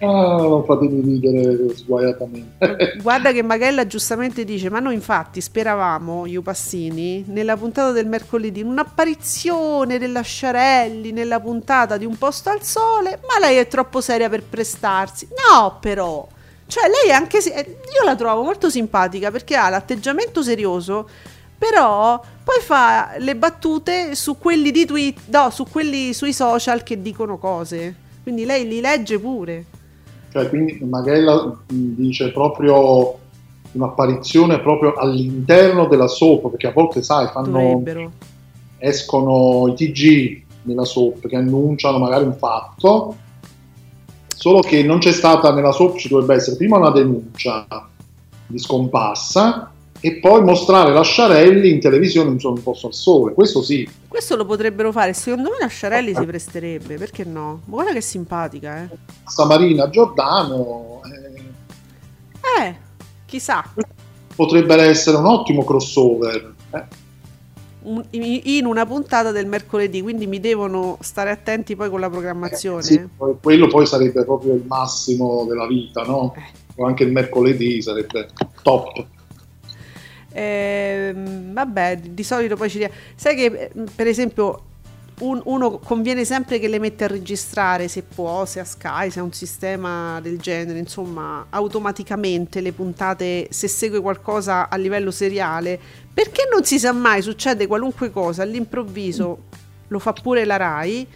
[0.00, 2.96] Non fatemi ridere sguaiatamente.
[3.02, 8.62] Guarda che Magella giustamente dice: Ma noi infatti speravamo, io Passini, nella puntata del mercoledì,
[8.62, 14.30] un'apparizione della Sciarelli nella puntata di Un posto al sole, ma lei è troppo seria
[14.30, 15.28] per prestarsi.
[15.50, 16.26] No, però.
[16.66, 17.38] Cioè, lei è anche.
[17.38, 21.06] Io la trovo molto simpatica perché ha l'atteggiamento serioso,
[21.58, 27.02] però poi fa le battute su quelli di tweet, no, su quelli sui social che
[27.02, 27.94] dicono cose.
[28.22, 29.64] Quindi lei li legge pure.
[30.30, 33.18] Cioè, quindi Maghella dice proprio
[33.72, 37.50] un'apparizione proprio all'interno della soap, perché a volte, sai, fanno...
[37.50, 38.12] Dovrebbero.
[38.78, 43.16] escono i TG nella SOP che annunciano magari un fatto,
[44.34, 47.66] solo che non c'è stata nella SOP, ci dovrebbe essere prima una denuncia
[48.46, 49.69] di scomparsa
[50.00, 53.88] e poi mostrare Lasciarelli in televisione in un posto al sole, questo sì.
[54.08, 57.60] Questo lo potrebbero fare, secondo me Lasciarelli si presterebbe, perché no?
[57.66, 58.88] Ma guarda che simpatica, eh.
[59.26, 61.00] Samarina Giordano...
[61.04, 62.76] Eh, eh
[63.26, 63.64] chissà.
[64.34, 66.54] Potrebbe essere un ottimo crossover.
[66.72, 67.08] Eh
[68.10, 72.82] in una puntata del mercoledì, quindi mi devono stare attenti poi con la programmazione.
[72.82, 73.08] sì,
[73.40, 76.34] quello poi sarebbe proprio il massimo della vita, no?
[76.36, 76.82] Eh.
[76.82, 78.28] Anche il mercoledì sarebbe
[78.62, 79.06] top.
[80.32, 82.88] Eh, vabbè, di solito poi ci...
[83.14, 84.64] Sai che per esempio
[85.20, 89.20] un, uno conviene sempre che le mette a registrare se può, se ha Sky, se
[89.20, 95.78] ha un sistema del genere, insomma, automaticamente le puntate, se segue qualcosa a livello seriale,
[96.12, 99.48] perché non si sa mai, succede qualunque cosa, all'improvviso
[99.88, 101.06] lo fa pure la RAI,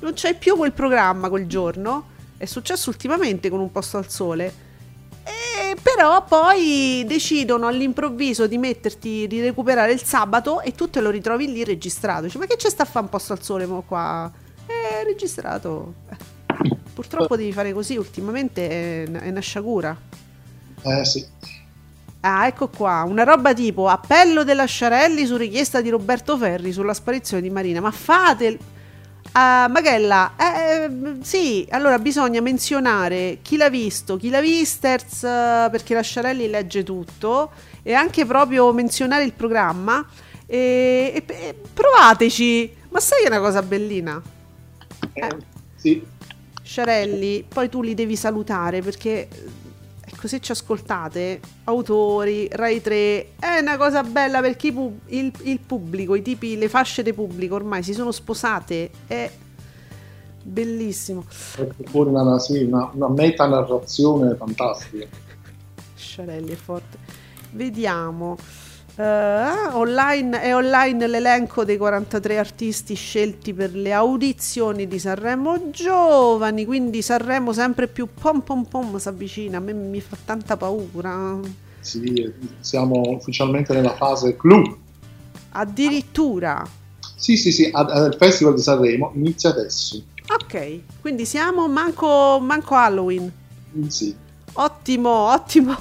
[0.00, 4.70] non c'è più quel programma quel giorno, è successo ultimamente con un posto al sole
[5.80, 11.50] però poi decidono all'improvviso di metterti, di recuperare il sabato e tu te lo ritrovi
[11.50, 12.22] lì registrato.
[12.22, 14.30] Dici, ma che c'è sta a fare un posto al sole mo qua?
[14.66, 15.94] È registrato.
[16.10, 16.16] Eh,
[16.92, 19.96] purtroppo devi fare così, ultimamente è, è una sciagura.
[20.82, 21.24] Eh sì.
[22.20, 26.94] Ah, ecco qua, una roba tipo appello della Sciarelli su richiesta di Roberto Ferri sulla
[26.94, 27.80] sparizione di Marina.
[27.80, 28.58] Ma fate
[29.32, 30.90] Uh, Magella, eh,
[31.22, 37.52] sì, allora bisogna menzionare chi l'ha visto, chi l'ha visters, perché la Sciarelli legge tutto,
[37.82, 40.06] e anche proprio menzionare il programma.
[40.44, 44.20] E, e, e provateci, ma sai una cosa bellina?
[45.14, 45.36] Eh,
[45.76, 46.04] sì.
[46.62, 49.28] Sciarelli, poi tu li devi salutare perché
[50.04, 55.60] ecco se ci ascoltate autori Rai 3 è una cosa bella perché pub- il, il,
[55.60, 58.90] pubblico i tipi le fasce di pubblico ormai si sono sposate.
[59.06, 59.30] È
[60.42, 61.24] bellissimo.
[61.28, 65.06] Fuori una, sì, una, una metanarrazione fantastica.
[65.94, 66.98] Sciarelli è forte.
[67.52, 68.36] Vediamo
[68.94, 76.66] Uh, online, è online l'elenco dei 43 artisti scelti per le audizioni di Sanremo Giovani,
[76.66, 81.40] quindi Sanremo sempre più pom pom pom si avvicina, a me mi fa tanta paura.
[81.80, 84.76] Sì, siamo ufficialmente nella fase clou.
[85.52, 86.62] Addirittura.
[87.16, 90.02] Sì, sì, sì, il Festival di Sanremo inizia adesso.
[90.28, 93.32] Ok, quindi siamo manco, manco Halloween.
[93.88, 94.14] Sì.
[94.52, 95.76] Ottimo, ottimo.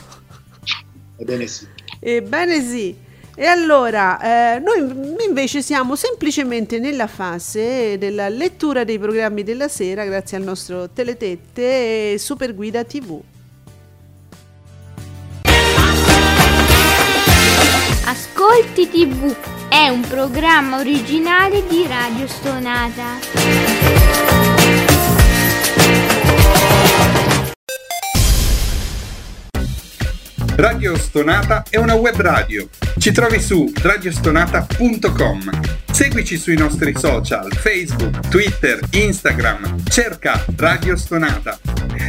[1.18, 1.68] Ebbene sì.
[2.04, 2.95] Ebbene sì.
[3.36, 4.80] E allora, eh, noi
[5.26, 12.14] invece siamo semplicemente nella fase della lettura dei programmi della sera grazie al nostro Teletette
[12.14, 13.22] e Super Guida TV.
[18.06, 19.34] Ascolti TV
[19.70, 23.91] è un programma originale di Radio Stonata.
[30.62, 32.70] Radio Stonata è una web radio.
[32.99, 35.49] Ci trovi su radiostonata.com.
[35.91, 39.82] Seguici sui nostri social, Facebook, Twitter, Instagram.
[39.89, 41.57] Cerca Radio Stonata.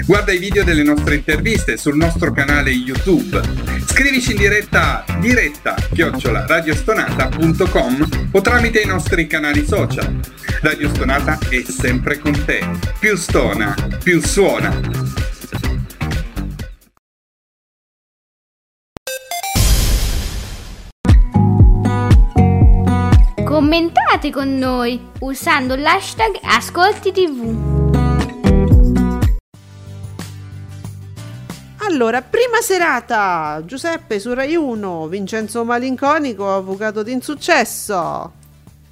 [0.04, 3.40] Guarda i video delle nostre interviste sul nostro canale YouTube.
[3.86, 10.20] Scrivici in diretta a diretta chiocciola radiostonata.com o tramite i nostri canali social.
[10.60, 12.60] Radio Stonata è sempre con te.
[12.98, 15.21] Più stona, più suona.
[23.72, 27.90] Commentate con noi usando l'hashtag Ascolti TV.
[31.78, 38.32] Allora, prima serata, Giuseppe su Rai 1, Vincenzo Malinconico, avvocato di insuccesso.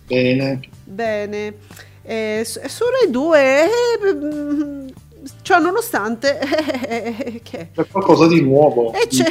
[0.07, 0.61] Bene.
[0.83, 1.57] Bene.
[2.01, 4.95] Eh, su Rai 2, eh,
[5.43, 6.39] ciò nonostante,
[6.89, 7.68] eh, che?
[7.74, 8.95] c'è qualcosa di nuovo.
[8.95, 9.31] E c'è,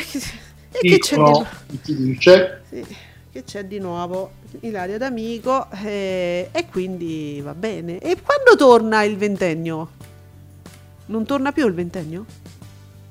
[0.74, 1.18] e che c'è
[1.82, 2.62] di C'è.
[2.70, 2.86] Sì,
[3.32, 4.32] che c'è di nuovo?
[4.61, 7.99] Ilaria D'Amico eh, e quindi va bene.
[7.99, 9.89] E quando torna il ventennio?
[11.07, 12.25] Non torna più il ventennio?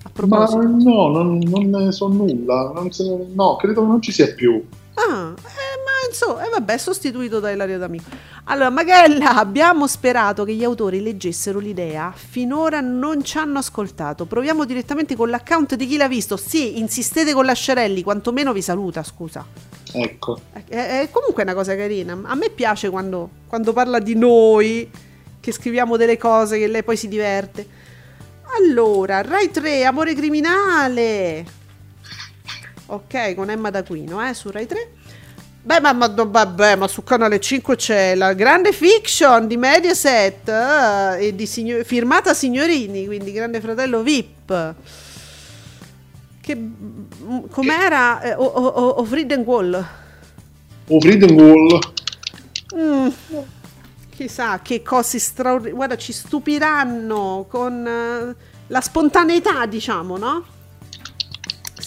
[0.02, 0.58] A proposito.
[0.58, 2.72] Ma no, non, non ne so nulla.
[2.90, 4.64] Se, no, credo che non ci sia più.
[4.98, 8.10] Ah, eh, ma insomma, eh, vabbè, sostituito da Ilaria D'Amico.
[8.44, 12.12] Allora, Magella, abbiamo sperato che gli autori leggessero l'idea.
[12.14, 14.24] Finora non ci hanno ascoltato.
[14.24, 16.36] Proviamo direttamente con l'account di chi l'ha visto.
[16.36, 19.44] Sì, insistete con la Sciarelli, quantomeno vi saluta, scusa.
[19.92, 20.40] Ecco.
[20.52, 22.18] È, è comunque una cosa carina.
[22.24, 24.90] A me piace quando, quando parla di noi,
[25.38, 27.66] che scriviamo delle cose, che lei poi si diverte.
[28.58, 31.57] Allora, Rai 3, Amore Criminale.
[32.90, 34.90] Ok, con Emma D'Aquino, eh, su Rai 3.
[35.60, 41.20] Beh, ma, ma, vabbè, ma su Canale 5 c'è la grande fiction di Mediaset uh,
[41.20, 44.74] e di signor- firmata Signorini, quindi Grande Fratello VIP.
[46.40, 48.22] Che, mm, com'era?
[48.22, 49.06] Eh, o, o, o
[49.44, 49.86] Wall.
[50.86, 51.78] O Wall.
[52.74, 53.08] Mm,
[54.16, 55.76] chissà che cose straordinarie.
[55.76, 58.34] Guarda, ci stupiranno con uh,
[58.68, 60.44] la spontaneità, diciamo, no?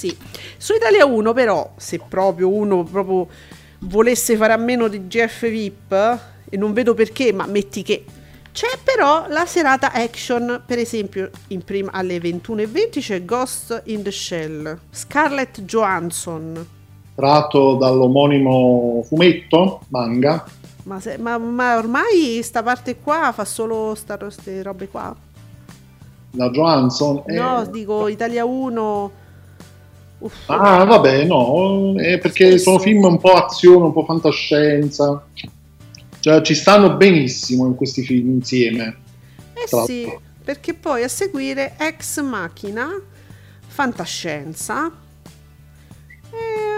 [0.01, 0.17] Sì.
[0.57, 3.27] Su Italia 1, però, se proprio uno proprio
[3.81, 8.03] volesse fare a meno di GF VIP, e non vedo perché, ma metti che
[8.51, 14.11] c'è però la serata action, per esempio, in prima alle 21.20 c'è Ghost in the
[14.11, 16.67] Shell, Scarlett Johansson.
[17.13, 20.43] Tratto dall'omonimo fumetto, manga.
[20.85, 25.15] Ma, se, ma, ma ormai sta parte qua fa solo queste robe qua?
[26.31, 27.21] La Johansson?
[27.27, 27.69] No, eh...
[27.69, 29.19] dico Italia 1
[30.21, 30.49] Uff.
[30.49, 35.25] Ah, vabbè, no, è perché sono film un po' azione, un po' fantascienza.
[36.19, 38.97] Cioè, ci stanno benissimo in questi film insieme.
[39.53, 40.11] Eh sì,
[40.43, 42.89] perché poi a seguire Ex Machina,
[43.65, 44.91] fantascienza,
[46.29, 46.70] eh,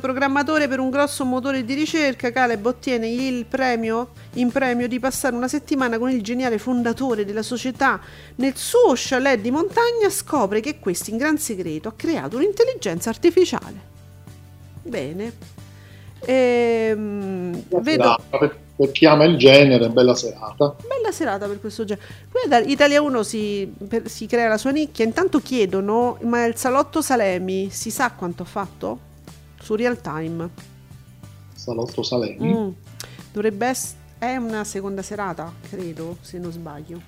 [0.00, 5.34] programmatore per un grosso motore di ricerca, Caleb ottiene il premio in premio di passare
[5.34, 8.00] una settimana con il geniale fondatore della società.
[8.36, 13.90] Nel suo chalet di montagna scopre che questo in gran segreto ha creato un'intelligenza artificiale.
[14.82, 15.32] Bene.
[16.24, 18.18] Ehm, vedo...
[18.30, 20.74] Per, per chi ama il genere, bella serata.
[20.88, 22.06] Bella serata per questo genere.
[22.30, 25.04] Guarda, Italia 1 si, per, si crea la sua nicchia.
[25.04, 29.10] Intanto chiedono: ma il salotto Salemi si sa quanto ha fatto?
[29.62, 30.48] Su Real Time.
[31.54, 32.52] Salotto Salemi.
[32.52, 32.68] Mm.
[33.32, 37.00] Dovrebbe essere è una seconda serata, credo, se non sbaglio.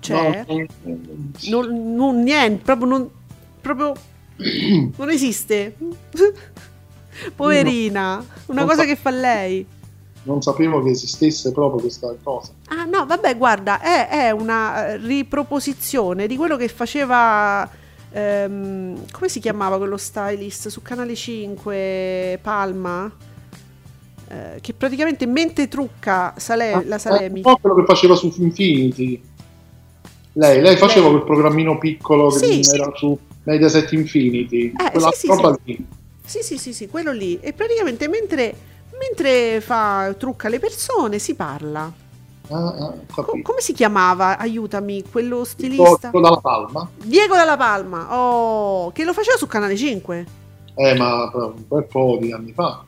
[0.00, 0.44] C'è?
[0.48, 0.66] No,
[1.48, 3.10] non, non, niente, proprio non,
[3.60, 3.92] proprio
[4.96, 5.76] non esiste.
[7.36, 8.16] Poverina,
[8.46, 9.64] una non cosa sa- che fa lei.
[10.24, 12.50] Non sapevo che esistesse proprio questa cosa.
[12.66, 17.70] Ah no, vabbè, guarda, è, è una riproposizione di quello che faceva
[18.16, 23.12] ehm, come si chiamava quello stylist su Canale 5 Palma?
[24.28, 27.36] Eh, che praticamente mentre trucca Sale- ah, la Salemi.
[27.36, 29.22] Un po' quello che faceva su Infinity.
[30.32, 31.16] Lei, lei faceva lei.
[31.16, 34.72] quel programmino piccolo che sì, era su Mediaset Infinity.
[34.72, 35.86] Eh, quella sì, roba sì, lì.
[36.24, 37.38] Sì, sì, sì, sì, quello lì.
[37.40, 38.54] E praticamente mentre,
[38.98, 42.04] mentre fa, trucca le persone si parla.
[42.48, 44.38] Ah, ah, Co- come si chiamava?
[44.38, 46.10] Aiutami, quello stilista.
[46.10, 46.88] Diego Dalla Palma.
[47.02, 50.26] Diego Dalla Palma, oh, che lo faceva su Canale 5.
[50.74, 52.84] Eh, ma un bel po' di anni fa.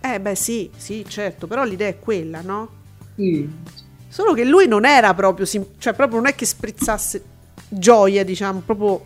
[0.00, 2.68] Eh, beh, sì, sì, certo, però l'idea è quella, no?
[3.14, 3.48] Sì.
[4.08, 7.22] Solo che lui non era proprio, cioè proprio non è che sprizzasse
[7.68, 9.04] gioia, diciamo, proprio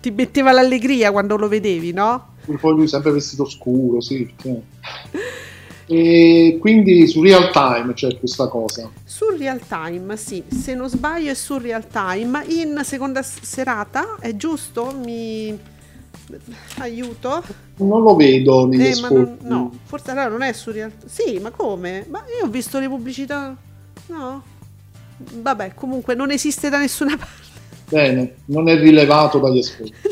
[0.00, 2.36] ti metteva l'allegria quando lo vedevi, no?
[2.44, 4.32] Poi lui sempre vestito scuro, sì.
[4.40, 4.50] sì.
[5.90, 8.90] E quindi su real time c'è questa cosa.
[9.04, 12.44] Su real time, sì, se non sbaglio è su real time.
[12.48, 14.94] In seconda serata, è giusto?
[15.02, 15.58] Mi
[16.80, 17.42] aiuto?
[17.76, 21.10] Non lo vedo negli eh, non, no, forse allora non è su real time.
[21.10, 22.04] Sì, ma come?
[22.10, 23.56] Ma io ho visto le pubblicità.
[24.08, 24.42] No.
[25.16, 27.46] Vabbè, comunque non esiste da nessuna parte.
[27.88, 29.94] Bene, non è rilevato dagli ascolti.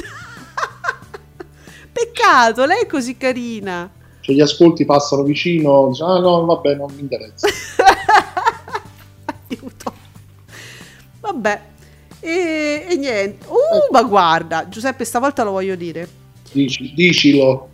[1.93, 3.91] Peccato, lei è così carina
[4.27, 7.47] cioè gli ascolti passano vicino, dice, ah no, vabbè, non mi interessa.
[9.49, 9.93] Aiuto.
[11.20, 11.62] Vabbè,
[12.18, 13.47] e, e niente.
[13.47, 13.89] Uh, eh.
[13.93, 16.09] ma guarda, Giuseppe, stavolta lo voglio dire.
[16.51, 17.68] Dici, dicilo.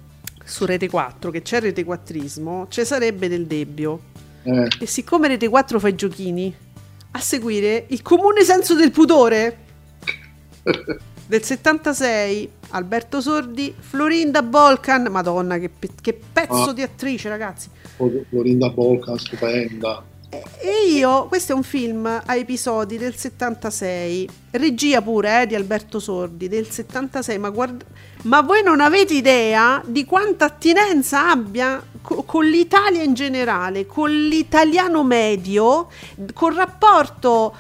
[0.45, 4.01] Su Rete 4, che c'è Rete 4ismo, ci sarebbe del debbio.
[4.43, 4.69] Eh.
[4.79, 6.55] E siccome Rete 4 fa i giochini,
[7.13, 9.59] a seguire il comune senso del pudore
[11.27, 16.73] del 76 Alberto Sordi, Florinda Bolcan, madonna che, pe- che pezzo ah.
[16.73, 17.69] di attrice ragazzi.
[18.29, 20.05] Florinda Bolcan, stupenda.
[20.59, 25.99] E io, questo è un film a episodi del 76, regia pure eh, di Alberto
[25.99, 27.85] Sordi del 76, ma, guarda,
[28.23, 34.11] ma voi non avete idea di quanta attinenza abbia co- con l'Italia in generale, con
[34.11, 35.89] l'italiano medio,
[36.33, 37.55] col rapporto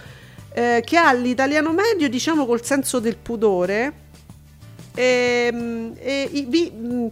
[0.54, 4.00] eh, che ha l'italiano medio, diciamo col senso del pudore
[4.95, 7.07] ehm, e i, vi, mm,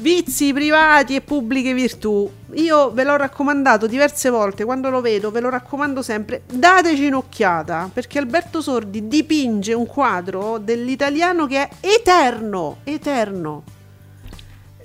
[0.00, 2.30] vizi privati e pubbliche virtù.
[2.54, 7.90] Io ve l'ho raccomandato diverse volte, quando lo vedo ve lo raccomando sempre, dateci un'occhiata,
[7.92, 13.62] perché Alberto Sordi dipinge un quadro dell'italiano che è eterno, eterno.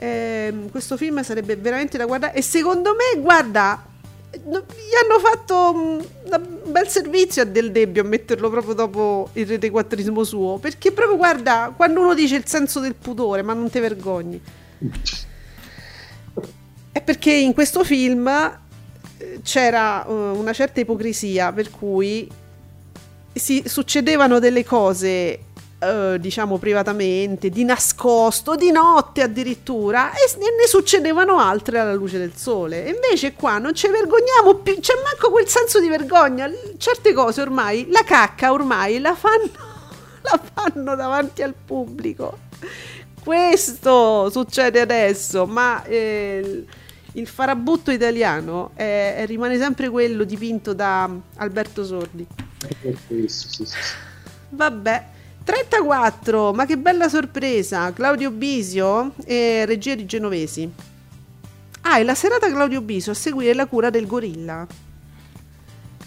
[0.02, 3.84] Eh, questo film sarebbe veramente da guardare e secondo me, guarda,
[4.32, 6.06] gli hanno fatto un
[6.66, 10.58] bel servizio a Del Debbio a metterlo proprio dopo il rete quattrismo suo.
[10.58, 14.42] Perché proprio guarda, quando uno dice il senso del pudore, ma non ti vergogni.
[16.92, 18.28] È perché in questo film
[19.18, 22.30] eh, c'era uh, una certa ipocrisia per cui
[23.34, 25.40] si succedevano delle cose
[25.80, 32.34] Uh, diciamo privatamente, di nascosto, di notte addirittura, e ne succedevano altre alla luce del
[32.36, 32.86] sole.
[32.86, 36.52] E invece qua non ci vergogniamo più, c'è manco quel senso di vergogna.
[36.78, 39.52] Certe cose ormai, la cacca ormai la fanno,
[40.22, 42.40] la fanno davanti al pubblico.
[43.24, 46.66] Questo succede adesso, ma eh,
[47.14, 52.26] il farabutto italiano è, è, rimane sempre quello dipinto da Alberto Sordi.
[54.50, 55.18] Vabbè.
[55.50, 57.92] 34, ma che bella sorpresa!
[57.92, 60.72] Claudio Bisio e regia di Genovesi.
[61.82, 64.68] Ah, è la serata Claudio Bisio a seguire la cura del gorilla.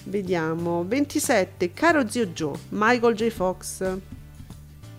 [0.04, 0.84] Vediamo.
[0.86, 3.30] 27, caro zio Joe, Michael J.
[3.30, 3.98] Fox,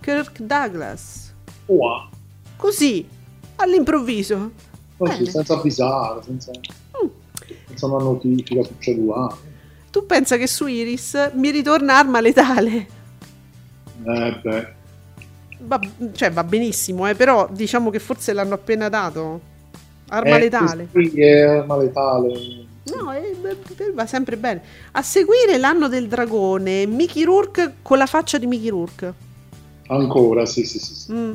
[0.00, 1.32] Kirk Douglas.
[1.64, 2.10] Wow.
[2.58, 3.08] Così,
[3.56, 4.50] all'improvviso.
[4.98, 7.08] Così, senza avvisare, senza, mm.
[7.68, 9.36] senza una notifica sul cellulare.
[9.90, 13.03] Tu pensa che su Iris mi ritorna arma letale?
[14.04, 14.72] Eh beh.
[15.60, 15.80] Va,
[16.12, 19.52] cioè, va benissimo, eh, però diciamo che forse l'hanno appena dato.
[20.08, 20.88] Arma eh, letale.
[20.92, 22.32] Sì, è arma letale.
[22.84, 23.22] No, è,
[23.94, 24.62] va sempre bene.
[24.92, 29.12] A seguire l'anno del dragone, Mickey Rourke con la faccia di Mickey Rourke.
[29.86, 30.94] Ancora, sì, sì, sì.
[30.94, 31.12] sì.
[31.12, 31.32] Mm.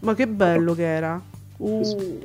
[0.00, 1.20] Ma che bello che era.
[1.58, 2.20] Uh.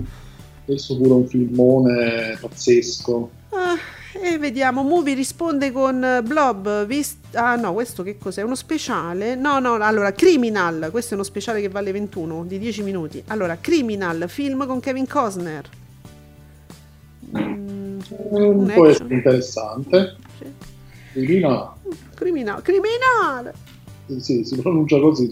[0.66, 3.30] Questo pure un filmone pazzesco.
[3.52, 3.76] Ah,
[4.14, 8.42] e vediamo, Movie risponde con Blob, vist- ah no, questo che cos'è?
[8.42, 9.36] Uno speciale?
[9.36, 13.24] No, no, allora, Criminal, questo è uno speciale che vale 21, di 10 minuti.
[13.28, 15.70] Allora, Criminal, film con Kevin Costner.
[17.38, 18.00] Mm,
[18.32, 20.16] un po' interessante.
[20.38, 20.46] Sì.
[21.14, 21.74] Criminal.
[22.16, 22.62] Criminal.
[22.62, 23.54] Criminal.
[24.08, 25.30] Sì, sì, si pronuncia così.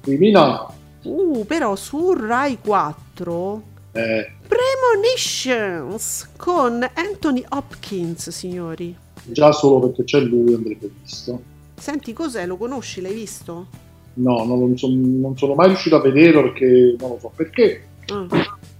[0.00, 0.68] Criminal.
[1.02, 3.62] Uh, però su Rai 4
[3.92, 4.30] eh.
[4.50, 8.96] Premonitions con Anthony Hopkins, signori.
[9.22, 11.40] Già solo perché c'è lui andrebbe visto.
[11.76, 12.46] Senti, cos'è?
[12.46, 13.00] Lo conosci?
[13.00, 13.66] L'hai visto?
[14.14, 17.86] No, non, so, non sono mai riuscito a vederlo perché non lo so perché.
[18.12, 18.26] Mm.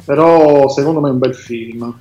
[0.04, 1.98] Però secondo me è un bel film.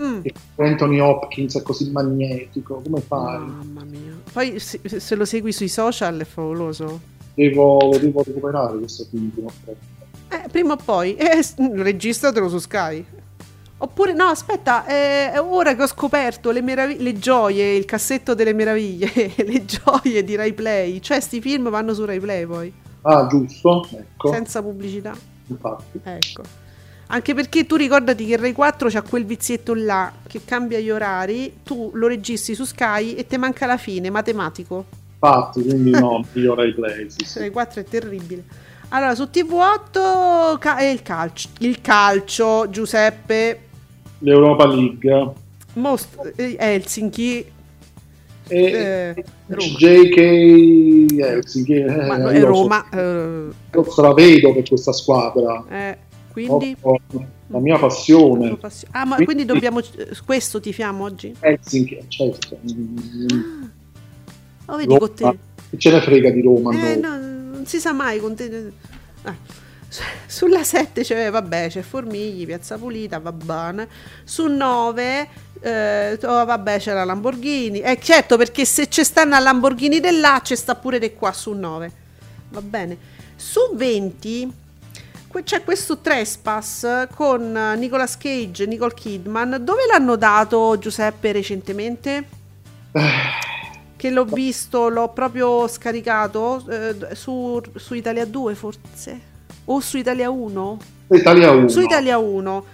[0.00, 0.20] Mm.
[0.56, 3.40] Anthony Hopkins è così magnetico, come fai?
[3.40, 4.18] Mamma mia.
[4.32, 7.12] Poi se, se lo segui sui social è favoloso.
[7.34, 9.50] Devo, lo devo recuperare questo film prima
[10.42, 11.14] eh, prima o poi.
[11.14, 11.44] Eh,
[11.76, 13.04] registratelo su Sky.
[13.76, 18.54] Oppure no, aspetta, eh, ora che ho scoperto le, meraviglie, le gioie, il cassetto delle
[18.54, 22.72] meraviglie, le gioie di Rai Play, cioè sti film vanno su Rai Play poi.
[23.02, 24.32] Ah, giusto, ecco.
[24.32, 25.14] Senza pubblicità.
[25.48, 26.00] Infatti.
[26.02, 26.42] Ecco.
[27.08, 31.58] Anche perché tu ricordati che Rai 4 c'ha quel vizietto là che cambia gli orari,
[31.62, 34.86] tu lo registri su Sky e te manca la fine, matematico.
[35.12, 37.10] Infatti, quindi no, io Rai Play.
[37.10, 37.38] Sì, sì.
[37.40, 38.44] Rai 4 è terribile.
[38.88, 41.48] Allora, su TV8 ca- il calcio.
[41.60, 43.60] Il calcio, Giuseppe.
[44.18, 45.32] L'Europa League.
[45.74, 47.52] Most- eh, Helsinki.
[48.46, 51.74] E eh, JK Helsinki.
[51.74, 52.86] Eh, Ma no, è Roma.
[52.90, 52.98] So,
[53.80, 55.64] eh, stravedo per questa squadra.
[55.68, 55.98] Eh,
[56.30, 56.76] quindi?
[56.82, 58.58] Ho, ho la mia passione.
[58.90, 59.80] Ah, ma quindi, quindi dobbiamo...
[60.24, 61.34] Questo tifiamo oggi?
[61.40, 62.58] Helsinki, certo.
[64.66, 64.72] Ah.
[64.72, 65.38] Oh, vedi con te.
[65.76, 66.72] Ce ne frega di Roma?
[66.72, 67.33] Eh, no
[67.64, 68.72] non si sa mai con te...
[69.22, 69.62] ah.
[70.26, 73.88] Sulla 7 c'è, vabbè, c'è Formigli, Piazza Pulita, va bene.
[74.24, 75.28] Su 9,
[75.60, 77.80] eh, oh, vabbè, c'è la Lamborghini.
[77.80, 81.52] Eh, certo, perché se c'è stanno a Lamborghini dell'A, c'è sta pure di qua su
[81.52, 81.92] 9.
[82.50, 82.96] Va bene.
[83.36, 84.62] Su 20
[85.44, 89.58] c'è questo Trespass con Nicolas Cage Nicole Kidman.
[89.60, 92.24] Dove l'hanno dato Giuseppe recentemente?
[94.04, 99.20] Che l'ho visto, l'ho proprio scaricato eh, su, su, Italia 2 forse,
[99.64, 100.78] o su Italia 1?
[101.12, 101.68] Italia 1.
[101.68, 102.64] Su Italia 1.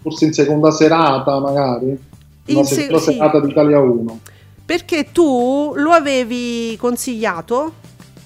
[0.00, 1.98] Forse in seconda serata magari?
[2.46, 3.44] In seconda se- serata sì.
[3.44, 4.20] di Italia 1.
[4.64, 7.72] Perché tu lo avevi consigliato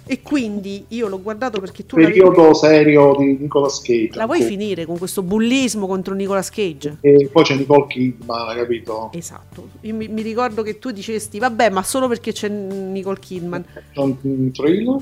[0.07, 1.97] e quindi io l'ho guardato perché tu...
[1.97, 4.11] Periodo serio di Nicolas Cage.
[4.15, 6.99] La vuoi finire con questo bullismo contro Nicolas Cage?
[7.01, 9.11] E poi c'è Nicole Kidman, capito?
[9.15, 9.69] Esatto.
[9.81, 13.65] Io mi, mi ricordo che tu dicesti, vabbè, ma solo perché c'è Nicole Kidman.
[13.95, 15.01] un thriller?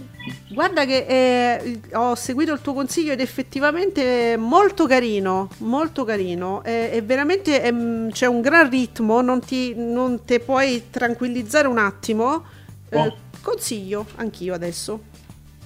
[0.49, 6.63] Guarda che eh, ho seguito il tuo consiglio ed effettivamente è molto carino, molto carino.
[6.63, 7.73] È, è veramente, è,
[8.11, 12.45] c'è un gran ritmo, non ti, non te puoi tranquillizzare un attimo.
[12.93, 13.05] Oh.
[13.05, 15.01] Eh, Consiglio anch'io adesso.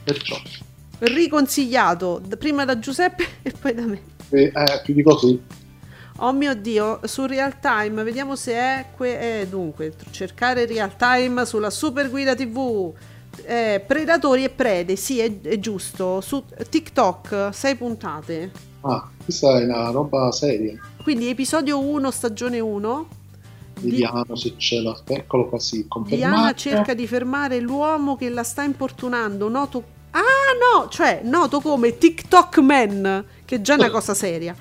[0.02, 0.36] Perciò.
[0.98, 4.00] Riconsigliato prima da Giuseppe e poi da me.
[4.30, 5.40] Eh, eh, più di così.
[6.20, 11.44] Oh mio dio, su real time, vediamo se è que- eh, dunque, cercare real time
[11.44, 12.90] sulla Super Guida TV.
[13.44, 16.22] Eh, predatori e prede, sì, è, è, giusto.
[16.22, 18.50] Su TikTok, sei puntate.
[18.80, 20.80] Ah, questa è una roba seria.
[21.02, 23.08] Quindi episodio 1, stagione 1.
[23.80, 24.36] Vediamo di...
[24.38, 24.98] se c'è la...
[25.06, 29.94] Eccolo qua, sì, Diana cerca di fermare l'uomo che la sta importunando, noto...
[30.10, 34.54] Ah no, cioè noto come TikTok Man, che è già una cosa seria.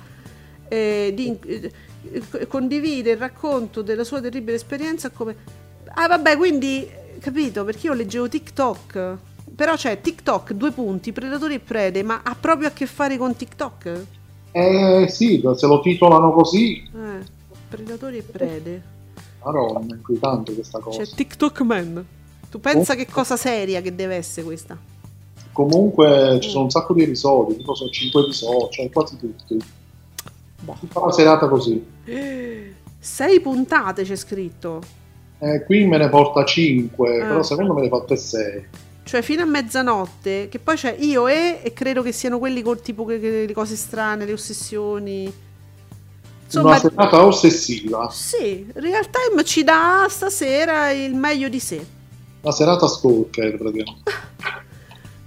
[0.68, 5.36] Eh, di, eh, condivide il racconto della sua terribile esperienza come...
[5.94, 6.86] Ah vabbè, quindi,
[7.20, 9.18] capito, perché io leggevo TikTok
[9.56, 13.34] però c'è TikTok, due punti, Predatori e Prede, ma ha proprio a che fare con
[13.34, 14.06] TikTok?
[14.52, 16.82] Eh sì, se lo titolano così.
[16.82, 17.24] Eh,
[17.68, 18.82] Predatori e Prede.
[19.46, 21.02] Maronna, è inquietante questa cosa.
[21.02, 22.04] C'è TikTok Man.
[22.50, 22.96] Tu pensa oh.
[22.96, 24.76] che cosa seria che deve essere questa?
[25.52, 29.56] Comunque ci sono un sacco di episodi, tipo sono 5 episodi, cioè quasi tutti.
[30.60, 30.76] Boh.
[30.80, 31.84] Tutta la serata così.
[32.98, 34.82] Sei puntate c'è scritto.
[35.38, 37.18] Eh, qui me ne porta 5, eh.
[37.20, 38.64] però secondo me ne fatte 6
[39.06, 42.80] cioè fino a mezzanotte, che poi c'è io e, e credo che siano quelli con
[42.80, 45.32] tipo che, che, le cose strane, le ossessioni.
[46.46, 48.08] Insomma, una serata ossessiva.
[48.10, 51.84] Sì, Real Time ci dà stasera il meglio di sé.
[52.40, 54.12] La serata stalker praticamente.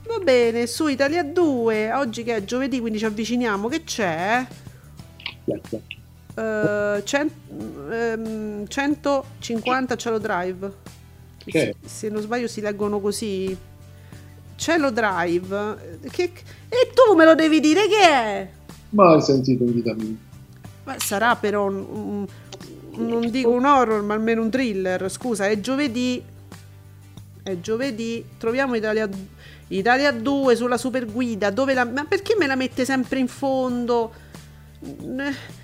[0.07, 4.47] Va bene, su Italia 2, oggi che è giovedì, quindi ci avviciniamo, che c'è?
[5.45, 10.74] Uh, cent, um, 150 Cielo Drive.
[11.45, 11.76] Che?
[11.82, 13.55] Se, se non sbaglio si leggono così.
[14.55, 15.99] Cielo Drive.
[16.09, 16.24] Che,
[16.70, 18.49] e tu me lo devi dire che è?
[18.89, 20.28] Mai sentito in vita mia.
[20.90, 25.08] Ma sarà però un, un, non dico un horror, ma almeno un thriller.
[25.08, 26.20] Scusa, è giovedì.
[27.44, 28.26] È giovedì.
[28.40, 29.08] Troviamo Italia,
[29.68, 31.52] Italia 2 sulla super guida.
[31.52, 34.12] Dove la, ma perché me la mette sempre in fondo?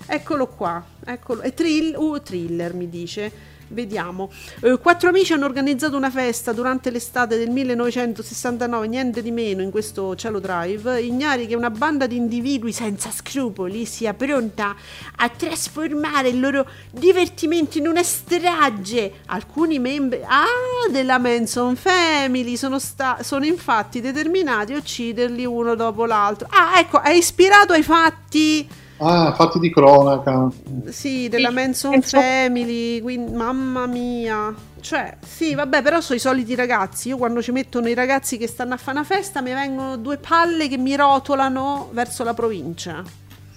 [0.06, 0.86] Eccolo qua.
[1.04, 1.42] Eccolo.
[1.42, 3.32] È thrill, uh, thriller, mi dice.
[3.68, 4.32] Vediamo.
[4.62, 9.72] Eh, quattro amici hanno organizzato una festa durante l'estate del 1969, niente di meno in
[9.72, 14.76] questo cielo drive, ignari che una banda di individui senza scrupoli sia pronta
[15.16, 19.22] a trasformare il loro divertimento in una strage.
[19.28, 20.46] Alcuni membri ah,
[20.92, 26.48] della Manson Family sono, sta- sono infatti determinati a ucciderli uno dopo l'altro.
[26.52, 30.50] Ah, ecco, è ispirato ai fatti Ah, fatti di cronaca.
[30.86, 34.54] Sì, della Manson Family, quindi, mamma mia.
[34.80, 37.10] Cioè, sì, vabbè, però sono i soliti ragazzi.
[37.10, 40.18] Io quando ci mettono i ragazzi che stanno a fare una festa mi vengono due
[40.18, 43.04] palle che mi rotolano verso la provincia.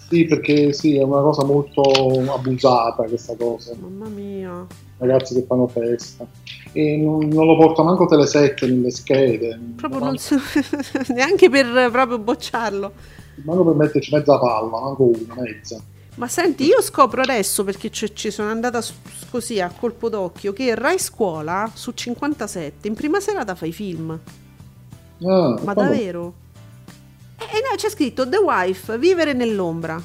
[0.08, 1.82] Sì, perché sì, è una cosa molto
[2.32, 3.74] abusata questa cosa.
[3.78, 4.66] Mamma mia.
[4.96, 6.26] Ragazzi che fanno festa.
[6.72, 9.60] E non, non lo porta manco Telesette nelle schede.
[9.76, 10.36] Proprio non so,
[11.14, 12.92] neanche per proprio bocciarlo
[13.44, 15.80] manco per metterci mezza palla, manco una, mezza.
[16.16, 18.82] Ma senti, io scopro adesso perché ci sono andata
[19.30, 24.18] così a colpo d'occhio che Rai Scuola su 57 in prima serata fai film.
[25.22, 26.34] Ah, Ma davvero?
[27.38, 30.02] E eh, no, c'è scritto The Wife, Vivere nell'ombra.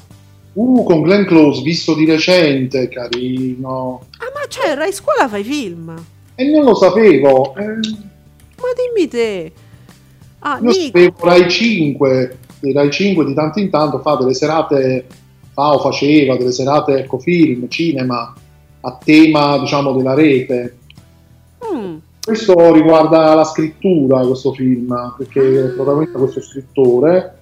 [0.52, 4.06] Uh, con Glenn Close, visto di recente, carino.
[4.18, 5.94] Ah, ma c'è Rai Scuola fai film?
[6.36, 7.56] E non lo sapevo.
[7.56, 7.64] Eh...
[7.64, 9.52] Ma dimmi te.
[10.38, 10.80] Ah, Io Nico.
[10.84, 12.38] sapevo Rai 5
[12.72, 15.06] Rai 5 di tanto in tanto fa delle serate,
[15.52, 18.34] fa o faceva delle serate ecco, film, cinema
[18.80, 20.78] a tema diciamo della rete.
[21.72, 21.96] Mm.
[22.24, 25.74] Questo riguarda la scrittura, questo film, perché ah.
[25.74, 27.40] protagonista questo scrittore,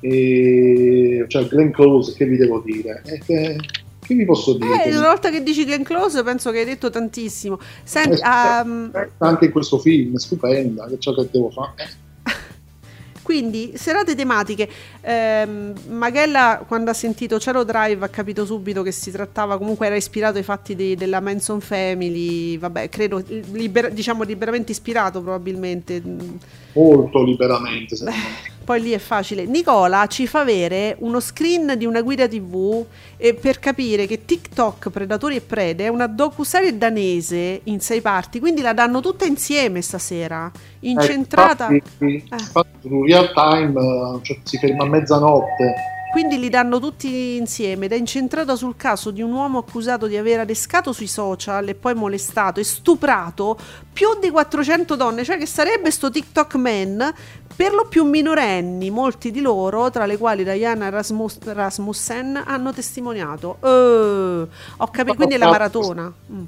[0.00, 3.02] e, cioè Glenn Close, che vi devo dire?
[3.02, 3.56] Che,
[4.00, 4.84] che vi posso dire?
[4.84, 7.58] Eh, una volta che dici Glenn Close penso che hai detto tantissimo.
[7.82, 8.90] Senti, um...
[9.18, 12.08] anche in questo film, è stupenda, che ciò che devo fare.
[13.30, 14.68] Quindi serate tematiche.
[15.00, 15.46] Eh,
[15.88, 20.38] Magella quando ha sentito Cielo Drive ha capito subito che si trattava comunque era ispirato
[20.38, 23.22] ai fatti di, della Manson Family, vabbè, credo
[23.52, 26.02] liber, diciamo liberamente ispirato probabilmente.
[26.72, 27.94] Molto liberamente.
[28.64, 29.46] Poi lì è facile.
[29.46, 32.84] Nicola ci fa avere uno screen di una guida TV
[33.16, 38.38] eh, per capire che TikTok Predatori e Prede è una docuserie danese in sei parti,
[38.38, 41.68] quindi la danno tutta insieme stasera, incentrata...
[41.68, 42.36] Eh, infatti, eh.
[42.38, 45.74] infatti, real time cioè, si ferma a mezzanotte.
[46.10, 50.16] Quindi li danno tutti insieme ed è incentrata sul caso di un uomo accusato di
[50.16, 53.56] aver adescato sui social e poi molestato e stuprato
[53.92, 57.14] più di 400 donne, cioè che sarebbe sto TikTok man
[57.54, 63.58] per lo più minorenni, molti di loro, tra le quali Diana Rasmus- Rasmussen, hanno testimoniato.
[63.60, 66.10] Uh, ho capito, quindi è la maratona.
[66.32, 66.44] Mm.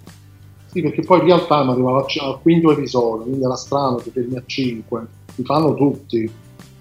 [0.72, 4.42] Sì, perché poi in realtà arrivava al quinto episodio, quindi era strano che fermi a
[4.44, 6.32] 5, li fanno tutti.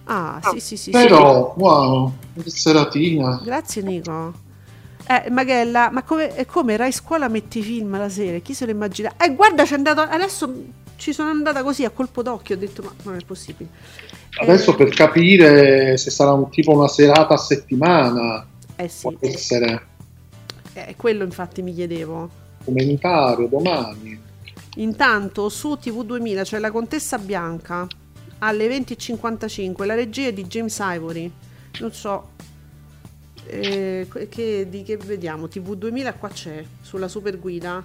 [0.05, 0.91] Ah, sì, sì, sì.
[0.91, 1.61] Però, sì.
[1.61, 3.39] wow, che seratina.
[3.43, 4.33] Grazie Nico.
[5.07, 8.37] Eh, Magella, ma come, come Rai Scuola metti film la sera?
[8.39, 9.13] Chi se lo immagina?
[9.17, 12.93] Eh, guarda, c'è andato adesso ci sono andata così a colpo d'occhio, ho detto ma
[13.03, 13.69] non è possibile.
[14.39, 18.45] Adesso eh, per capire se sarà un tipo una serata a settimana,
[18.75, 19.01] eh sì.
[19.01, 19.87] può essere.
[20.73, 22.29] Eh, quello infatti mi chiedevo.
[22.63, 24.19] Commentare domani.
[24.75, 27.87] Intanto su TV2000 c'è la Contessa Bianca
[28.43, 31.31] alle 20.55, la regia è di James Ivory.
[31.79, 32.29] Non so
[33.45, 35.45] eh, che, di che vediamo.
[35.45, 37.83] TV2000 qua c'è sulla super guida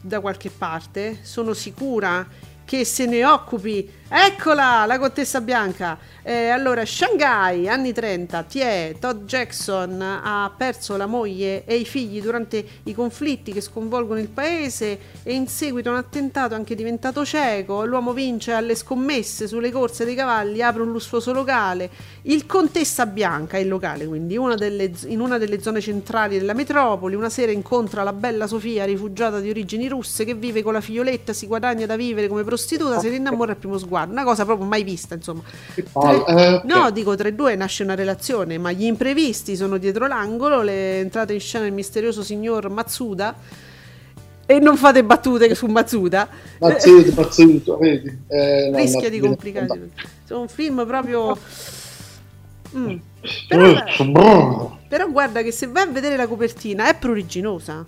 [0.00, 1.18] da qualche parte.
[1.22, 2.26] Sono sicura
[2.64, 3.88] che se ne occupi.
[4.08, 5.98] Eccola, la contessa bianca.
[6.22, 12.20] Eh, allora, Shanghai, anni 30, Tie, Todd Jackson ha perso la moglie e i figli
[12.20, 17.24] durante i conflitti che sconvolgono il paese e in seguito a un attentato anche diventato
[17.24, 17.84] cieco.
[17.84, 21.90] L'uomo vince alle scommesse sulle corse dei cavalli, apre un lussuoso locale.
[22.22, 27.16] Il Contessa Bianca, il locale quindi, una delle, in una delle zone centrali della metropoli,
[27.16, 31.32] una sera incontra la bella Sofia, rifugiata di origini russe, che vive con la figlioletta,
[31.32, 33.94] si guadagna da vivere come prostituta, se ne innamora al primo sguardo.
[34.04, 35.42] Una cosa proprio mai vista, insomma.
[35.92, 40.62] Tra, no, dico, tra i due nasce una relazione, ma gli imprevisti sono dietro l'angolo,
[40.62, 43.34] le entrate in scena del misterioso signor Matsuda
[44.46, 46.28] e non fate battute su Matsuda.
[46.58, 48.18] Matsuda, Matsuda, vedi?
[48.28, 49.90] Eh, no, Rischia di complicare.
[50.26, 51.36] È un film proprio
[52.76, 52.96] Mm.
[53.48, 57.82] Però, però, guarda che se vai a vedere la copertina è pruriginosa.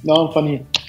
[0.00, 0.80] No, non fa niente.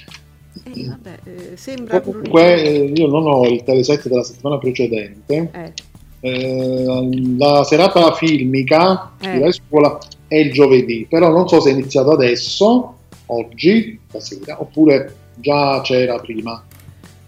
[0.64, 5.50] Eh, vabbè, eh, sembra Comunque, io non ho il teleset della settimana precedente.
[5.52, 5.72] Eh.
[6.20, 7.08] eh
[7.38, 9.52] la serata filmica di eh.
[9.52, 12.94] scuola è il giovedì, però non so se è iniziato adesso,
[13.26, 16.64] oggi, stasera, oppure già c'era prima.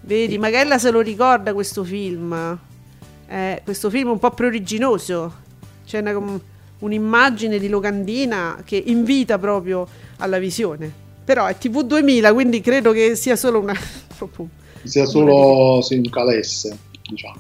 [0.01, 2.59] Vedi, magari se lo ricorda questo film
[3.29, 5.47] eh, questo film un po' pruriginoso.
[5.87, 6.41] C'è una,
[6.79, 9.87] un'immagine di locandina che invita proprio
[10.19, 11.07] alla visione.
[11.29, 13.75] Però è TV 2000, quindi credo che sia solo una...
[14.85, 16.75] sia solo sì, un calesse,
[17.07, 17.37] diciamo.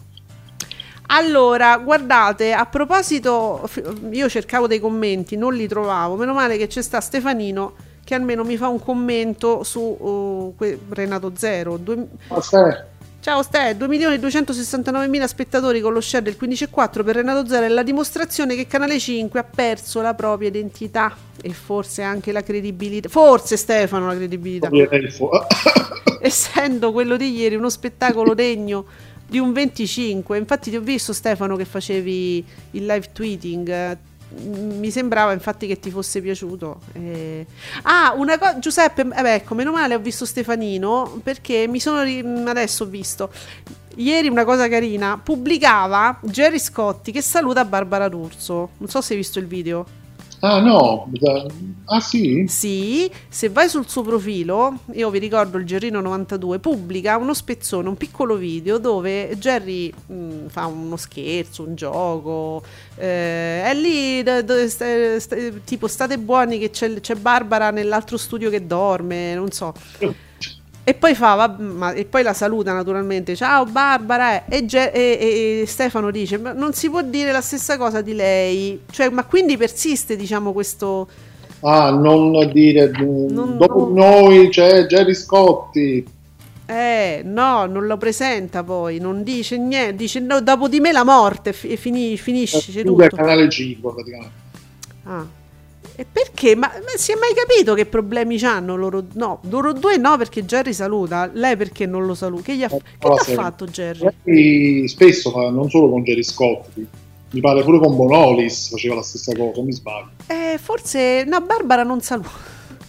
[1.06, 3.66] Allora, guardate, a proposito,
[4.10, 6.16] io cercavo dei commenti, non li trovavo.
[6.16, 10.54] Meno male che c'è sta Stefanino che almeno mi fa un commento su uh,
[10.90, 11.78] Renato Zero.
[11.78, 12.08] Due...
[13.20, 18.54] Ciao Ste, 2.269.000 spettatori con lo share del 15,4 per Renato Zero è la dimostrazione
[18.54, 23.08] che Canale 5 ha perso la propria identità e forse anche la credibilità.
[23.08, 24.70] Forse Stefano la credibilità.
[26.22, 28.86] Essendo quello di ieri uno spettacolo degno
[29.26, 30.38] di un 25.
[30.38, 35.90] Infatti ti ho visto Stefano che facevi il live tweeting mi sembrava infatti che ti
[35.90, 36.80] fosse piaciuto.
[36.92, 37.46] Eh...
[37.82, 42.20] Ah, una cosa, Giuseppe, eh ecco, meno male ho visto Stefanino perché mi sono ri...
[42.46, 43.30] adesso ho visto.
[43.96, 48.70] Ieri una cosa carina, pubblicava Jerry Scotti che saluta Barbara D'Urso.
[48.78, 49.97] Non so se hai visto il video.
[50.40, 51.10] Ah no,
[51.86, 52.44] ah sì?
[52.46, 57.88] Sì, se vai sul suo profilo, io vi ricordo il Gerrino 92, pubblica uno spezzone,
[57.88, 62.62] un piccolo video dove Jerry mh, mm, fa uno scherzo, un gioco,
[62.94, 68.48] eh, è lì, dove st- st- tipo state buoni che c'è, c'è Barbara nell'altro studio
[68.48, 69.74] che dorme, non so.
[70.88, 75.60] E poi, fa, va, ma, e poi la saluta naturalmente, ciao Barbara, e, Ge- e,
[75.60, 79.24] e, Stefano dice, ma non si può dire la stessa cosa di lei, cioè, ma
[79.24, 81.06] quindi persiste diciamo questo...
[81.60, 83.92] Ah, non dire, non, dopo non...
[83.92, 86.06] noi c'è Jerry Scotti.
[86.64, 91.04] Eh, no, non lo presenta poi, non dice niente, dice no, dopo di me la
[91.04, 93.08] morte e fini, finisce tutto.
[93.14, 94.32] canale 5 praticamente.
[95.04, 95.26] Ah.
[96.00, 96.54] E perché?
[96.54, 99.04] Ma, ma, si è mai capito che problemi hanno loro?
[99.14, 101.28] No, loro due no, perché Jerry saluta.
[101.32, 102.44] Lei perché non lo saluta?
[102.44, 104.06] Che gli ha, che ha fatto Jerry?
[104.22, 106.68] Jerry spesso non solo con Jerry Scott,
[107.30, 110.10] mi pare pure con Bonolis faceva la stessa cosa, mi sbaglio.
[110.28, 111.24] Eh, forse...
[111.26, 112.30] No, Barbara non saluta.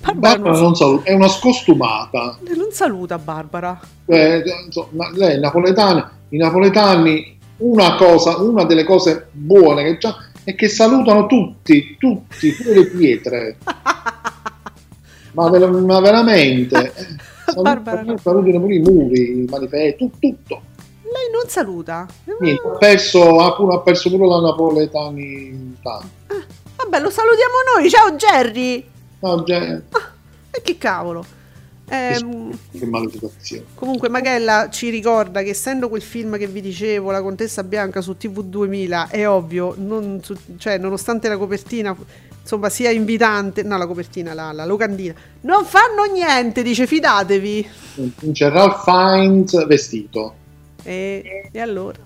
[0.02, 1.10] Barbara, Barbara non, saluta.
[1.10, 2.38] è una scostumata.
[2.56, 3.80] Non saluta Barbara.
[4.06, 10.16] Eh, insomma, lei è napoletana, i napoletani, una cosa, una delle cose buone che già
[10.50, 13.58] e che salutano tutti, tutti, pure le pietre.
[15.34, 16.92] ma, ver- ma, veramente,
[17.46, 20.62] salutano, salutano pure i muri, i manifesti, tutto.
[21.04, 22.08] Lei non saluta.
[22.40, 26.02] Niente, ha perso, ha perso pure la napoletanità.
[26.28, 26.46] Ah,
[26.78, 27.88] vabbè, lo salutiamo noi.
[27.88, 28.90] Ciao Jerry.
[29.20, 29.84] Ciao Jerry.
[29.92, 30.12] Ah,
[30.50, 31.24] e che cavolo.
[31.90, 33.66] Ehm, che maleducazione.
[33.74, 38.16] Comunque, Magella ci ricorda che essendo quel film che vi dicevo, La Contessa Bianca su
[38.16, 40.22] TV 2000, è ovvio, non
[40.58, 41.96] cioè, nonostante la copertina
[42.42, 47.70] insomma sia invitante, no, la copertina, la, la locandina, non fanno niente, dice fidatevi.
[48.32, 50.34] C'è Ralph Fiennes vestito.
[50.82, 52.00] E, e allora?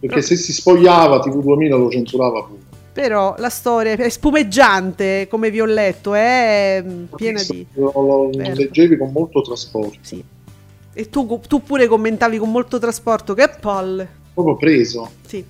[0.00, 2.64] Perché se si spogliava TV 2000 lo censurava pure
[2.96, 6.82] però la storia è spumeggiante, come vi ho letto, è
[7.14, 7.66] piena di...
[7.74, 9.98] Lo, lo leggevi con molto trasporto.
[10.00, 10.24] Sì.
[10.94, 14.08] E tu, tu pure commentavi con molto trasporto, che palle.
[14.32, 15.10] Proprio preso.
[15.26, 15.44] Sì.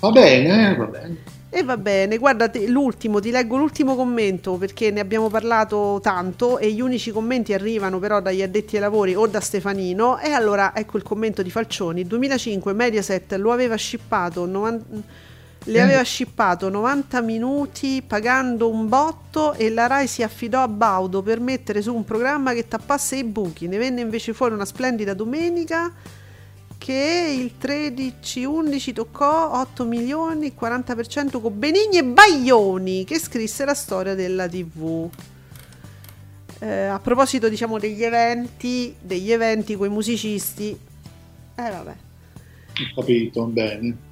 [0.00, 1.16] Va bene, eh, va bene.
[1.48, 6.72] E va bene, guarda l'ultimo, ti leggo l'ultimo commento perché ne abbiamo parlato tanto e
[6.72, 10.96] gli unici commenti arrivano però dagli addetti ai lavori o da Stefanino e allora ecco
[10.96, 14.84] il commento di Falcioni, 2005 Mediaset lo aveva shippato 90,
[15.68, 21.22] le aveva shippato 90 minuti pagando un botto e la Rai si affidò a Baudo
[21.22, 25.12] per mettere su un programma che tappasse i buchi, ne venne invece fuori una splendida
[25.12, 25.92] domenica
[26.78, 33.74] che il 13-11 toccò 8 milioni, il 40% con Benigni e Baglioni che scrisse la
[33.74, 35.10] storia della TV.
[36.60, 41.94] Eh, a proposito, diciamo, degli eventi, degli eventi con i musicisti, eh vabbè.
[42.94, 44.06] Ho capito, bene.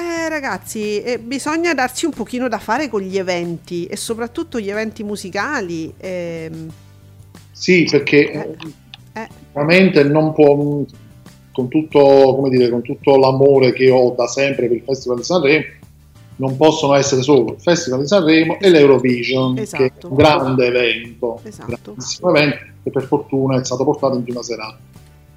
[0.00, 4.70] Eh ragazzi, eh, bisogna darsi un pochino da fare con gli eventi e soprattutto gli
[4.70, 5.92] eventi musicali.
[5.98, 6.70] Ehm.
[7.50, 8.56] Sì, perché eh,
[9.14, 9.28] eh.
[9.52, 10.54] veramente non può
[11.50, 15.64] con tutto, dire, con tutto l'amore che ho da sempre per il Festival di Sanremo,
[16.36, 19.82] non possono essere solo il Festival di Sanremo e l'Eurovision, esatto.
[19.82, 21.96] che è un grande evento, esatto.
[22.28, 24.78] evento che per fortuna è stato portato in prima serata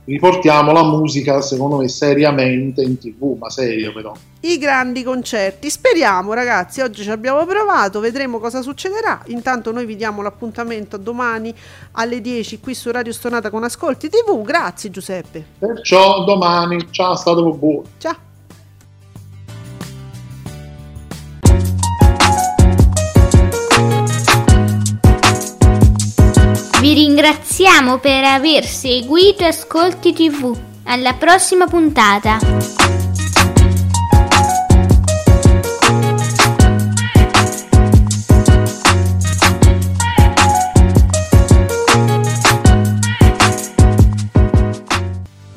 [0.03, 4.13] riportiamo la musica secondo me seriamente in tv, ma serio però.
[4.43, 9.21] I grandi concerti, speriamo ragazzi, oggi ci abbiamo provato, vedremo cosa succederà.
[9.27, 11.53] Intanto noi vi diamo l'appuntamento domani
[11.91, 14.41] alle 10 qui su Radio Stonata con Ascolti TV.
[14.41, 15.45] Grazie Giuseppe.
[15.59, 17.83] Perciò domani, ciao, state buono.
[17.99, 18.15] Ciao.
[26.79, 30.57] Vi ringraziamo per aver seguito Ascolti TV.
[30.85, 33.00] Alla prossima puntata!